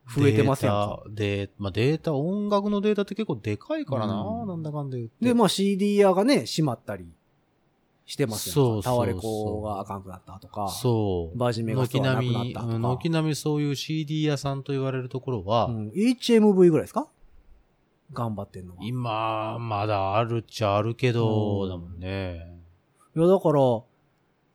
[0.07, 1.02] 増えてますやんか？
[1.09, 5.24] データ、で、まあデータ、音楽のデータって結構でかいからな、うんなんだかんだ言って。
[5.24, 7.07] で、まあ CD 屋がね、閉まったり
[8.07, 10.68] してますよそうそうそうタワレコがあかんくなったとか。
[10.68, 11.38] そう。
[11.38, 17.09] バージンメガスがなくなったとか軒並み、軒並みそういう CD 屋さんと言われるところは、うん、HMV ぐらいですか？
[18.12, 18.84] 頑張ってんのは。
[18.84, 22.61] い今、まだあるっちゃあるけど、うんだもんね。
[23.16, 23.61] や、だから、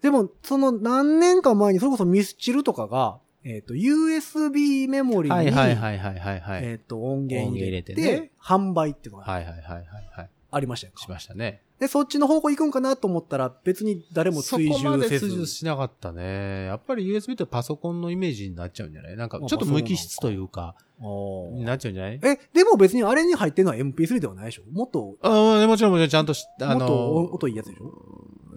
[0.02, 3.20] でも、その何年か前に、それこそミスチルとかが、
[3.52, 6.64] えっ、と、USB メモリーに、はいはいはいはいはいはい。
[6.66, 9.86] えっ、と、音源入れて、れてね販売っていうのがはいはいはいはい
[10.16, 10.30] はい。
[10.52, 11.62] ありましたよ、しましたね。
[11.80, 15.30] で、そっちの方向行くんかなと思ったら、別に誰も追そこまで従せず。
[15.30, 16.66] 追従しなかったね。
[16.66, 19.16] やっぱり USB ってパソコンのイメージになっちゃうんじゃない？
[19.18, 22.20] なんかあちょっと無機質というか、になっちゃうんじゃない？
[22.22, 24.64] え、でも別にあれに入ってるのは MP3 ではないでしょ？
[24.72, 27.94] もっと、ああ、もちろんもちろんちゃんとし、あもっとの、音いいやつでしょ？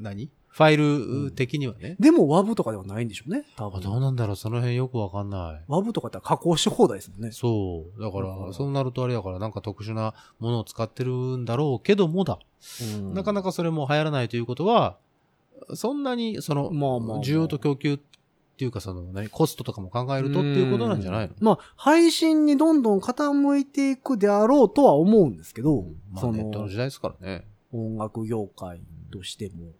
[0.01, 0.29] 何？
[0.53, 1.97] ファイル的にはね。
[1.99, 3.81] でも WAV とかではないんでしょうね多あ分。
[3.81, 5.65] どうなんだろうその辺よくわかんない。
[5.71, 7.33] WAV とかって加工し放題ですもんね。
[7.33, 8.03] そう。
[8.03, 12.39] だからら、そうなるとあれだから、なんか特殊なものを使ってるんだろうけどもだ。
[13.13, 13.43] なかなか。
[13.43, 14.97] かそれも流行らないということは、
[15.75, 17.99] そんなに、その、まあ需要と供給っ
[18.57, 21.35] ていうか、その、何、コストとかも考えるとっていうことなんじゃないの？
[21.41, 27.47] まあ、配信にどんどん傾いていくであろうとは思うんですけど、まあ、そネットのの時代ですからね。
[27.73, 28.81] 音楽業界
[29.11, 29.73] としても。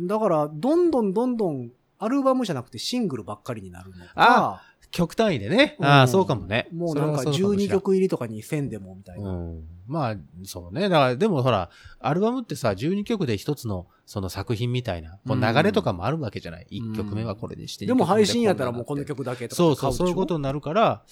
[0.00, 5.76] だから、どんどんどんどんアルバムじゃなくてシングルばっかりになるのか、極単位でね。
[5.78, 6.68] うんああ、そうかもね。
[6.72, 9.30] もうなんかそれはそうもし12れん曲入りとかにせんでもみたいな。
[9.30, 9.64] うん。
[9.86, 10.88] まあ、そうね。
[10.88, 11.70] だから、でもほら、
[12.00, 16.66] アルバムってさ、12曲で一つの、その作品みたいな、こう流れとかもあるわけじゃない。
[16.70, 17.86] うん1曲目はこれにして。
[17.86, 21.02] でも配信やったらもうこの曲だけとかそうそう、そういうことになるから、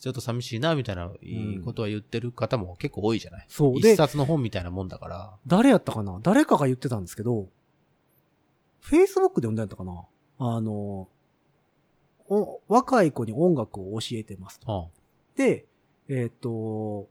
[0.00, 3.46] ちょっと寂しいな、みたいな、いいことは言ってる方も結構多いじゃない。
[3.48, 5.30] そうで一冊の本みたいなもんだから。
[5.46, 6.18] 誰やったかな？
[6.22, 7.48] 誰かが言ってたんですけど、
[8.82, 10.04] Facebook で読んだんやったかな？
[10.38, 11.08] あの、
[12.28, 14.70] お若い子に音楽を教えてますと。
[14.72, 14.88] は
[15.36, 15.66] で、
[16.08, 17.08] えっ、と、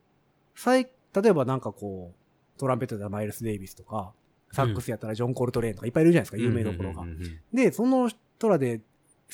[0.55, 4.13] 最、例えばなんかこう、トランペットではマイルス・デイビスとか、
[4.51, 7.05] サックスやったらジョン・コルトレーンとかいっぱいいるじゃないですか、あ有名どころが。
[7.53, 8.83] で、その人らで好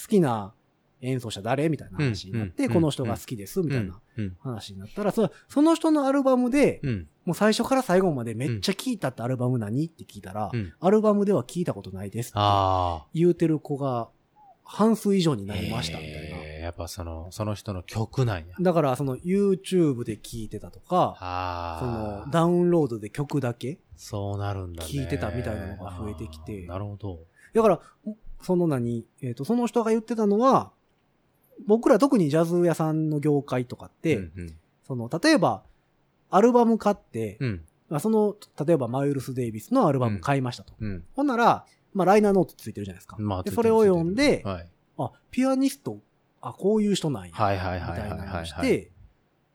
[0.10, 0.54] きな
[1.02, 1.70] 演奏者誰？
[1.70, 7.08] みたいな話になって、うんこの人が好きです、みたいなうん話になったら、そその人のアルバムで、うん。
[7.26, 9.86] もう最初から最後までめっちゃ聴いたってアルバム何？
[9.86, 13.05] って聞いたら、うんアルバムでは聞いたことないですってああ。
[13.13, 14.09] 言うてる子が
[14.63, 16.19] 半数以上になりましたみたいな。
[16.19, 18.55] えーやっぱその、その人の曲なんや。
[18.59, 22.26] だからその YouTube で聴いてたとか、あそあ。
[22.26, 24.89] のダウンロードで曲だけそうなるんだね。
[24.89, 27.19] 聞いてたみたいなのが増えてきてあーなるほど。
[27.53, 27.80] だから、
[28.41, 30.71] その何、えっ、と、その人が言ってたのは、
[31.67, 34.55] 僕ら特にジャズ屋さんの業界とかって、うんうん
[34.88, 35.63] その、例えば、
[36.36, 37.62] アルバム買って、うん。
[37.90, 40.74] まあその、例えばマイルス・デイビスのアルバム買いましたと。
[40.80, 41.04] うん。
[41.14, 43.16] ほんなら、まあ、ライナーノートついてるじゃないですか。
[43.18, 44.70] まあ、で、それを読んで、はい。
[44.98, 46.00] あ、ピアニスト、
[46.42, 47.34] あ、こういう人なんや。
[47.34, 48.28] はいはいみたいはいはいはい。
[48.28, 48.92] なのをして、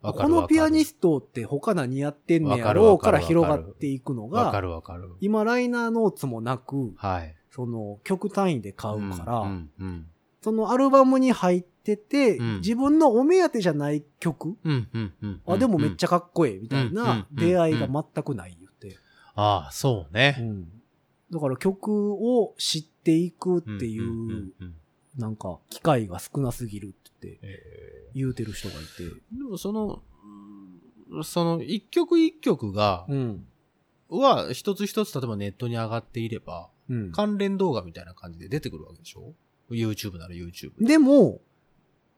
[0.03, 5.11] このピアニトストって他何やってんねやろうわから広がっていくのわかが、るわかる。
[5.21, 7.37] 今ライナーノーツもなく、はい。
[7.51, 9.71] その曲単位で買うから、うん。
[9.79, 10.07] うん。
[10.41, 14.89] そのアルバムに入ってて、うん自分のお目当てじゃない曲、うん。
[14.93, 15.13] うん。
[15.23, 15.41] うん。
[15.47, 16.07] あ、でもめっちゃ。
[16.07, 18.97] ゃかっこええみたいうんな出会いが全くない言って。
[19.35, 20.37] ああ、そうね。
[21.33, 24.75] だから曲を知っていくっていんんう、んん
[25.17, 29.03] なんか機会が少なすぎるって言ってえ言うてる人がいて。
[29.05, 30.03] ーでもその、
[31.11, 33.47] うんその一曲一曲が、うん。
[34.09, 37.13] は一つ一つ例えばネットに上がっていれば、うん。
[37.13, 39.33] 関連動画みたいな感じで出てくるわけでしょ
[39.71, 40.73] ?YouTube なら YouTube。
[40.85, 41.41] でも、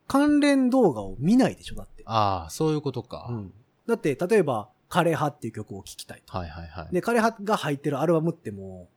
[0.07, 2.03] 関連動画を見ないでしょだって。
[2.07, 3.27] ああ、そういうことか。
[3.31, 3.53] うん。
[3.87, 6.37] だって、例えば、枯葉っていう曲を聴きたいと。
[6.37, 6.95] はいはいはい。
[6.95, 8.89] で、枯葉が入ってるアルバムっても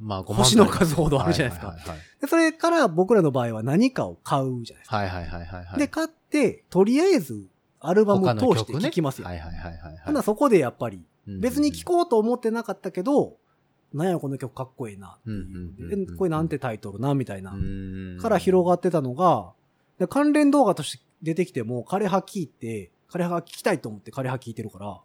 [0.00, 1.68] まあ、う、星の数ほどあるじゃないですか。
[1.68, 4.96] はいはいでそれから僕らの場合は何かを買うじゃないですか。
[4.96, 5.78] はいはいはいはいはい。
[5.78, 7.44] で、買って、とりあえず、
[7.80, 9.26] アルバムを通して聴きますよ。
[9.26, 9.98] はいはいはいはいはい。
[10.06, 10.96] ほな、そこでやっぱり、
[11.26, 13.36] うん別に聴こうと思ってなかったけど、
[13.94, 17.52] なんやこの曲かっこいいなっていううんうんうんうんでこれなんてタイトルなみたいな。
[17.52, 19.52] うんから広がってたのが、
[19.98, 25.00] で関連動画として出てきても、枯葉聞いて、枯葉が聞きたいと思って枯葉聞いてるから、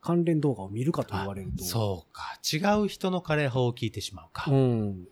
[0.00, 1.64] 関連動画を見るかと言われると。
[1.64, 2.38] そうか。
[2.44, 4.48] 違う人のカレー法を聞いてしまうか。
[4.48, 5.08] うん。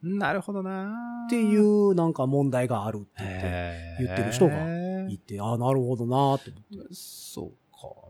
[0.00, 0.94] なるほどな
[1.26, 4.54] っていうなんか問題があるって言って言ってる人が
[5.08, 6.94] いて、ああ、なるほどなーって思って。
[6.94, 7.56] そうか。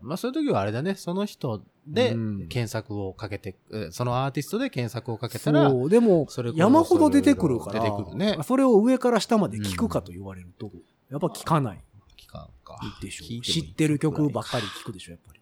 [0.01, 10.71] まあそういう時はあれだね、その人でうん検索をかけて、えそのアーティストで検索をかけたら、そう、でも山ほど出てくるから、出てくるねそれを上から下まで聞くかと言われると、
[11.09, 11.83] やっぱ聞かない
[12.15, 12.79] 期間か。
[13.01, 15.39] でしょ聞いいい知ってる曲ばっかり聞くでしょ、やっぱり。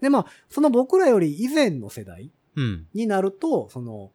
[0.00, 2.86] で、まあ、その僕らより以前の世代うん。
[2.92, 4.10] になると、その、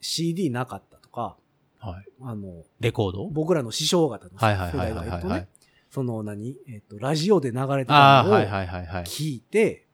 [0.00, 1.36] CD なかったとか、
[1.78, 2.04] はい。
[2.22, 3.26] あの、レコード？
[3.26, 5.63] 僕らの師匠方のはいはい世はいはいはい、は代がいるとねい。、
[5.94, 9.04] その何、えっと、ラジオで流れてああ、たのをはいはいはいはい。
[9.04, 9.84] 聞いて、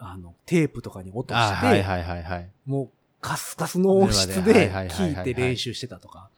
[0.00, 2.50] あの、テープとかに落とああ、して、はいはいはいはい。
[2.66, 2.88] もう
[3.20, 6.30] カスカスの音質はいではいはいはいはい聞いて練習してたとか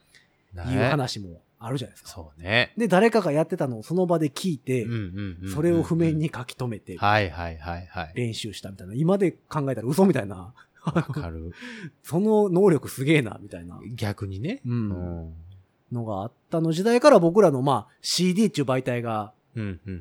[0.55, 2.09] いうね話もあるじゃないですか。
[2.11, 2.71] そうね。
[2.77, 6.19] で、誰かがやってたのをその場で聞いてうん、うんそれを譜面。
[6.19, 8.11] に書き留めてはいはいはいはい。
[8.13, 8.93] 練習したみたいな。
[8.93, 10.53] 今で考えたら嘘みたいな。
[10.83, 11.51] わかる。
[12.03, 14.61] その能力すげえな、みたいな逆にね。
[14.67, 14.93] うんう
[15.29, 15.33] ん
[15.91, 19.33] のがあったの時代から僕らのまあ CD っていう媒体が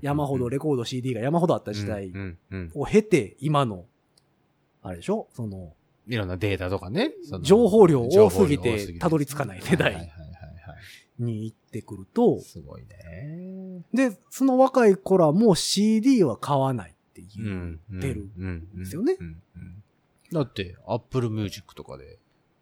[0.02, 2.12] 山ほど、レコード CD が山ほどあった時代
[2.74, 3.86] を経て今の、
[4.82, 5.28] あれでしょ？
[5.32, 5.74] その、
[6.06, 7.12] いろんなデータとかね。
[7.42, 10.12] 情報量多すぎてたどり着かない世代
[11.18, 13.82] に行ってくると、すごいね。
[13.94, 17.80] で、その若い子らも CD は買わないって言うん。
[17.98, 18.24] ってる。
[18.38, 19.16] んですよね
[20.32, 22.18] だって、Apple Music とかで、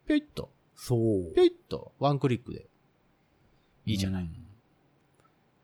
[0.07, 1.33] ぴょいっと、そう。
[1.33, 2.67] ぴょいっと、ワンクリックで、
[3.85, 4.29] いいじゃない。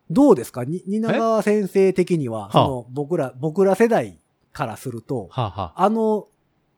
[0.09, 0.65] どうですか？
[0.65, 4.19] に、蜷川先生的には、あその、僕ら、僕ら世代
[4.51, 5.89] からすると、はあ、はあ。
[5.89, 6.27] の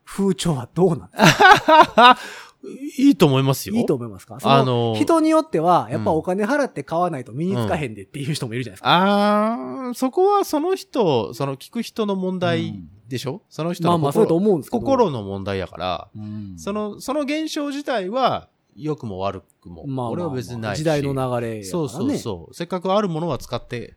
[0.06, 1.94] 風潮はどうなんですか？
[2.12, 2.18] あ、
[3.00, 3.76] いいと思いますよ。
[3.76, 4.38] いいと思いますか？
[4.42, 6.18] あの人によっては、やっぱうん。
[6.18, 8.90] お金払って買わないと身につかへんでっていう人もいるじゃないですか。
[8.90, 14.82] あー、そこはその人、その聞く人の問題でしょ、その人のまあまあ、そうだと心思うんですけど。
[14.82, 16.54] 心の問題やから、うん。
[16.58, 20.80] その、その現象自体は、良くも悪くも、まあ俺は別にないし。
[20.80, 21.64] 時代の流れ。
[21.64, 22.54] そうそうそう。
[22.54, 23.96] せっかくあるものは使って、うん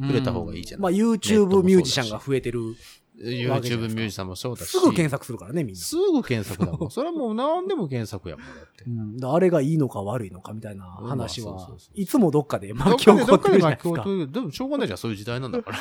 [0.00, 2.74] くれた方がいいじゃないまあ YouTube ミュージシャンが増えてる。
[3.14, 4.70] YouTube かミュージシャンもそうだし。
[4.70, 5.80] すぐ検索するからね、みんな。
[5.80, 6.90] すぐ検索だもん。
[6.90, 14.02] それはもう何でも検索やもん、だって あれがいいのか悪いのかみたいな話はいつもどっかで巻き起こってるじゃないで巻きですか。
[14.02, 15.78] 起こってでもしょうがないじゃん、そういう時代なんだから。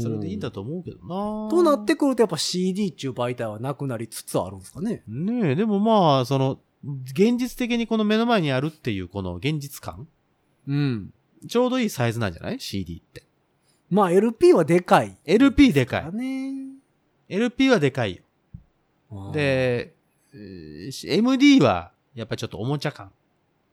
[0.00, 5.02] それでいいんだと思うけどなとなってくるとやっぱ CD っていう媒体はなくなりつつあるんですかね。
[5.06, 10.08] ねえ、でもまあ、その、現実的にこの目の前にあるっていうこの現実感？
[10.66, 11.12] うん。
[11.48, 13.24] ちょうどいいサイズなんじゃない ?CD って。
[13.90, 15.18] まあ LP はでかい。
[15.24, 16.14] LP でかい。
[16.14, 16.76] ね。
[17.28, 18.16] LP はでかい
[19.10, 19.32] よ。
[19.32, 19.94] で、
[20.32, 23.10] えー MD は、やっぱりちょっとおもちゃ感。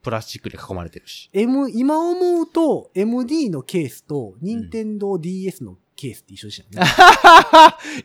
[0.02, 1.28] プラスチックで囲まれてるし。
[1.32, 6.92] M、今思うと MD のケースと任天堂 DS のケースって一緒でしたよね。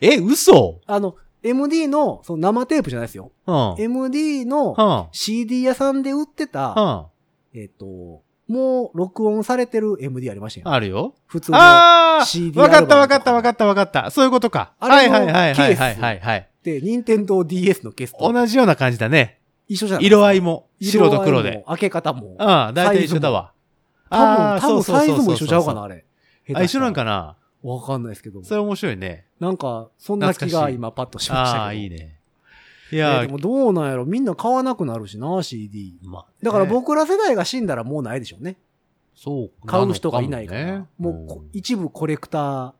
[0.00, 0.80] え、嘘？
[0.86, 3.30] あの、MD の、その生テープじゃないですよ。
[3.46, 3.74] うん。
[3.78, 6.48] MD のは CD 屋さんで売ってん。
[6.48, 7.08] た、は
[7.54, 10.72] えっ、と、もう録音されてる MD ありましたよ、ん。
[10.74, 11.14] あるよ。
[11.26, 11.58] 普通の。
[11.58, 14.10] ああ CD わかったわかったわかったわかった。
[14.10, 14.72] そういうことか。
[14.80, 16.48] あはいれのはいはいはいはいはいはい。
[16.62, 19.40] で、任天堂 DS のケースと同じような感じだね。
[19.68, 21.50] 一緒じゃない色合いも、白と黒で。。
[21.50, 22.36] 色合いも開け方も。
[22.38, 23.52] ああ、だいたい一緒だわ。
[24.10, 26.04] 多分、ああ多分サイズも一緒ちゃうかな、そあれ。
[26.54, 28.44] あ、一緒なんかななわかんないですけど。
[28.44, 29.24] それ面白いね。
[29.40, 31.62] なんか、そんな気が今パッとしましたけど。
[31.62, 32.18] ああ、いいね。
[32.92, 35.96] いいやでもどうなんやろみんな買わなくなるしな、CD。
[36.02, 38.56] まあねだから僕ら世代が死んだらもうないでしょうね。
[39.16, 39.66] そう。
[39.66, 40.80] 買う人がいないから。
[40.80, 42.72] ねもうこ、一部コレクター。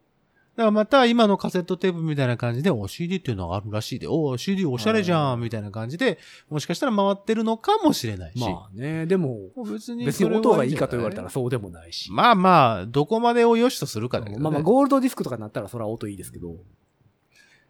[0.57, 8.39] だからまた今のカセットテープみたいな感じで、お CD っていうのがあるらしいで、お CD おしゃれじゃん、みたいな感じで、もしかしたら回ってるのかもしれないし。
[8.39, 12.13] まあね、でも、別に別に音がいいかと言われたらそうでもないし。
[12.13, 14.43] まあまあ、どこまでを良しとするかだけど、ね。
[14.43, 16.55] まあまあ、ゴールドディスクとかになったらそれは音いいですけど。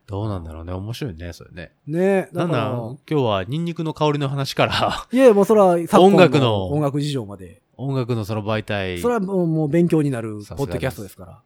[0.06, 0.72] どうなんだろうね。
[0.74, 1.72] 面白いね、それね。
[1.86, 7.62] ねなんだ、今日はニンニクの香りの話から、いやいやもうそれは音楽の音楽事情まで。
[7.76, 11.42] 音楽のその媒体、それはもうもう勉強になるポッドキャストですから。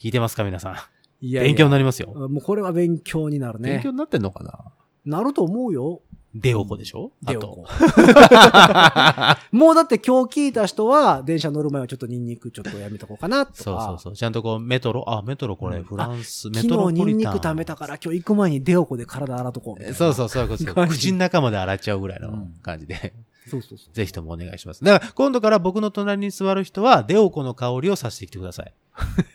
[0.00, 0.74] 聞いてますか皆さん。
[1.20, 2.14] いやいや勉強になりますよ。
[2.14, 3.90] もうこれは勉強になるね勉強。
[3.90, 4.42] になってんのか
[5.04, 5.18] な？
[5.18, 6.00] なると思うよ。
[6.34, 7.12] デオコでしょ？
[7.26, 7.38] あと。
[7.38, 7.66] デオコ。
[9.52, 13.62] もうだって今日聞いた人は、電車乗る前はちょっとニンニクちょっとやめとこうかなとか。
[13.62, 14.14] そうそうそう。
[14.14, 17.38] ちゃんとこう、メトロ、あ、メトロこれ、うんフランス、メ昨トロ日ニンニポリタン。
[17.38, 19.92] ク食べたから今日行く前にデオコで体洗っとこう。
[19.92, 23.12] そうそう、そういうこと 口の中まで洗っちゃうぐらいのうん感じで、
[23.48, 23.94] そうそうそう。
[23.94, 24.84] ぜひともお願いします。
[24.84, 28.72] だから、今度から僕の隣に座る人は、デオコの香りをさせてきてください。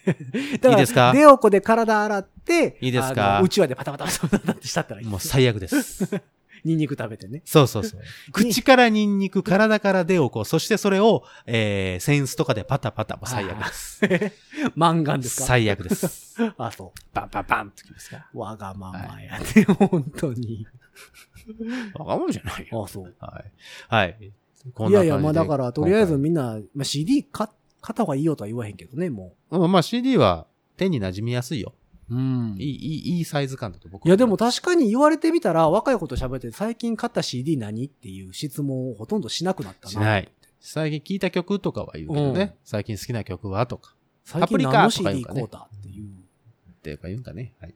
[0.62, 1.12] だいいですか？
[1.14, 3.42] デオコで体洗って、いいですか？
[3.42, 5.08] うちわでパタパタパタパタってしたったらいい。
[5.08, 6.08] もう最悪です。
[6.64, 7.44] ニンニク食べてね。
[7.46, 8.02] そうそうそう。
[8.32, 14.02] 口からニンニク、体からデオコ、そしてそれを、えー、センスとかでパタパタ、もう最悪です。
[14.76, 15.44] 漫画ですか？
[15.46, 16.34] 最悪です。
[16.58, 18.28] あ、そパンパンパンってきますか。
[18.34, 20.66] わがままやね、本当に。
[21.94, 22.82] 若者じゃないよ。
[22.82, 23.16] ああ、そう。
[23.20, 23.52] はい。
[23.88, 24.34] はい。
[24.74, 27.48] こいやいや、まあだらから、とりあえずみんな、まあ、CD 買
[27.82, 31.74] 買った方がいいよとは言わへんけどね、もうんまあ CD は手に馴染みやすいよ。
[32.10, 32.16] う。
[32.16, 39.92] うんいい、いい、いいサイズ感だと僕はいやでも確かに言われてみたら、若い子と喋って最近買った CD 何っていう質問をほとんどしなくなったな。
[39.92, 40.32] しない。
[40.60, 42.42] 最近聴いた曲とかは言うけどね。
[42.42, 43.96] うん最近好きな曲はとか。
[44.24, 46.08] 最近何の CD 買うたっていう。
[46.08, 47.54] っていうか言うんだね。
[47.60, 47.76] はい。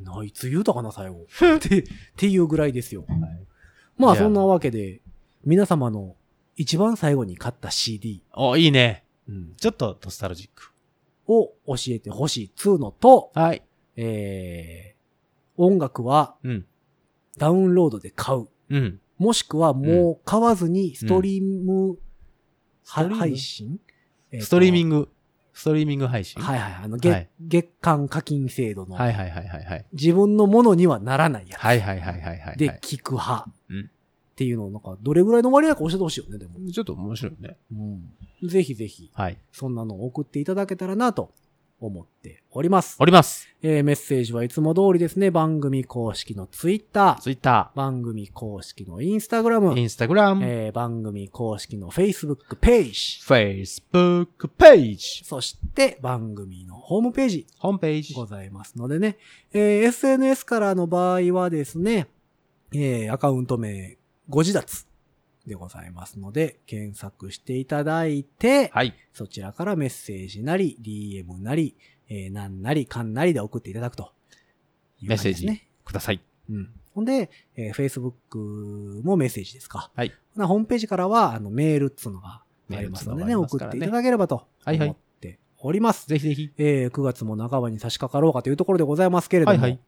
[0.00, 1.26] ないつ言うたかな、最後。
[1.56, 1.84] って、っ
[2.16, 3.04] ていうぐらいですよ。
[3.08, 3.18] はい、
[3.96, 5.00] まあそんなわけで、
[5.44, 6.16] 皆様の
[6.56, 9.04] 一番最後に買った CD、お、いいね。
[9.28, 10.72] うんちょっとノスタルジック。
[11.28, 13.62] を教えてほしいつうのと、はい。
[13.96, 16.66] えー、音楽はうん。
[17.38, 18.48] ダウンロードで買う。
[18.68, 19.00] うん。
[19.18, 21.96] もしくはもう買わずにストリーム、は
[22.84, 23.80] ストリーム配信、
[24.40, 25.08] ストリーミング、
[25.52, 26.42] ストリーミング配信？
[26.42, 26.74] はいはい。
[26.84, 29.84] あの、月、はい月間課金制度の、はいはいはいはいはい。
[29.92, 31.60] 自分のものにはならないやつ。
[31.60, 32.56] はいはいはいはいはい。
[32.56, 33.50] で、聞く派。
[33.68, 33.90] うん
[34.32, 36.54] っていうのをなんか、どれぐらいの割合か教えてほしいよね、でも。
[36.72, 37.58] ちょっと面白いね。
[37.70, 38.48] うん。
[38.48, 39.36] ぜひぜひ、はい。
[39.52, 41.34] そんなのを送っていただけたらなと
[41.86, 42.96] 思っております。
[42.98, 43.48] おります。
[43.62, 49.72] えーメッセージはいつも通りですね、番組公式のツイッター、ツイッタ番組公式のインスタグラム。
[49.72, 57.46] ー、イ、ンスタグラム、えー番組公式のフェイスブックページ、フェイスブックページ、そして番組のホームページ。
[57.58, 58.14] ホームページ。
[58.14, 59.16] ございますのでね、
[59.52, 62.08] えー SNS からの場合はですね、
[62.72, 63.96] えーアカウント名、
[64.28, 64.86] ご自立
[65.46, 68.94] でございますので、検索していただいて、はい。
[69.12, 71.76] そちらからメッセージなり、DM なり、
[72.08, 74.12] えー、なんなり、かんなりで送っていただくと
[75.00, 75.48] いうメッセージ。
[75.84, 76.20] ください。
[76.50, 76.70] うん。
[76.94, 79.90] ほんで、えー、Facebook もメッセージですか。
[79.94, 80.12] はい。
[80.36, 86.06] なホームページからは、あの、メールっつうのがありますのでね、メールっつうの送っていただければとはいはい思っております。
[86.06, 86.52] ぜひぜひ。
[86.58, 89.80] えー、9月も半ばに差し掛かろうかというところでございますけれども、はいはい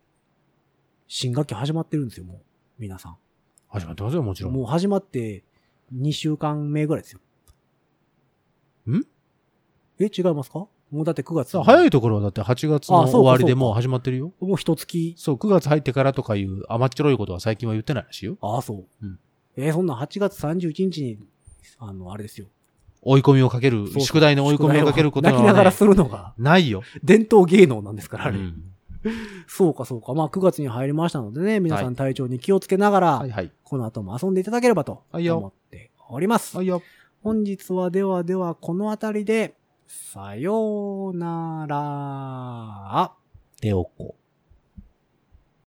[1.06, 2.40] 新学期始まってるんですよ、もう。
[2.78, 3.16] 皆さん。
[3.74, 4.52] 始まってますよ、もちろん。
[4.52, 5.42] もう始まって
[5.92, 7.20] 2週間目ぐらいですよ。
[8.88, 9.02] ん？
[9.98, 10.60] え、違いますか？
[10.92, 11.60] もうだって9月。
[11.60, 14.32] 早いところはだって8月の終わりでもう始まってるよ。
[14.38, 15.14] もう一月。
[15.18, 18.38] そう、9月入ってからとかいう甘っちょろいことは最近は言ってないらしいよ。
[18.40, 18.86] ああ、そう。
[19.02, 19.18] うん
[19.56, 21.18] えーそんな8月31日に、
[21.78, 22.46] あの、あれですよ。
[23.02, 26.82] 追い込みをかける、そう宿題の追い込みをかけることは、ね、泣きながらするのがないよ。
[27.02, 28.38] 伝統芸能なんですから、あれ。
[28.38, 28.73] うん
[29.46, 30.14] そうか、そうか。
[30.14, 33.50] まあ9月に入りましたのでね、皆さはん体調に気をつけながら、はいはい。
[33.62, 36.56] この後も遊んでいただければと思っております。
[36.56, 36.82] はいよ。
[37.22, 39.54] 本日はではではこのあたりで、
[39.86, 43.12] さようなら。
[43.60, 44.16] 手おこ。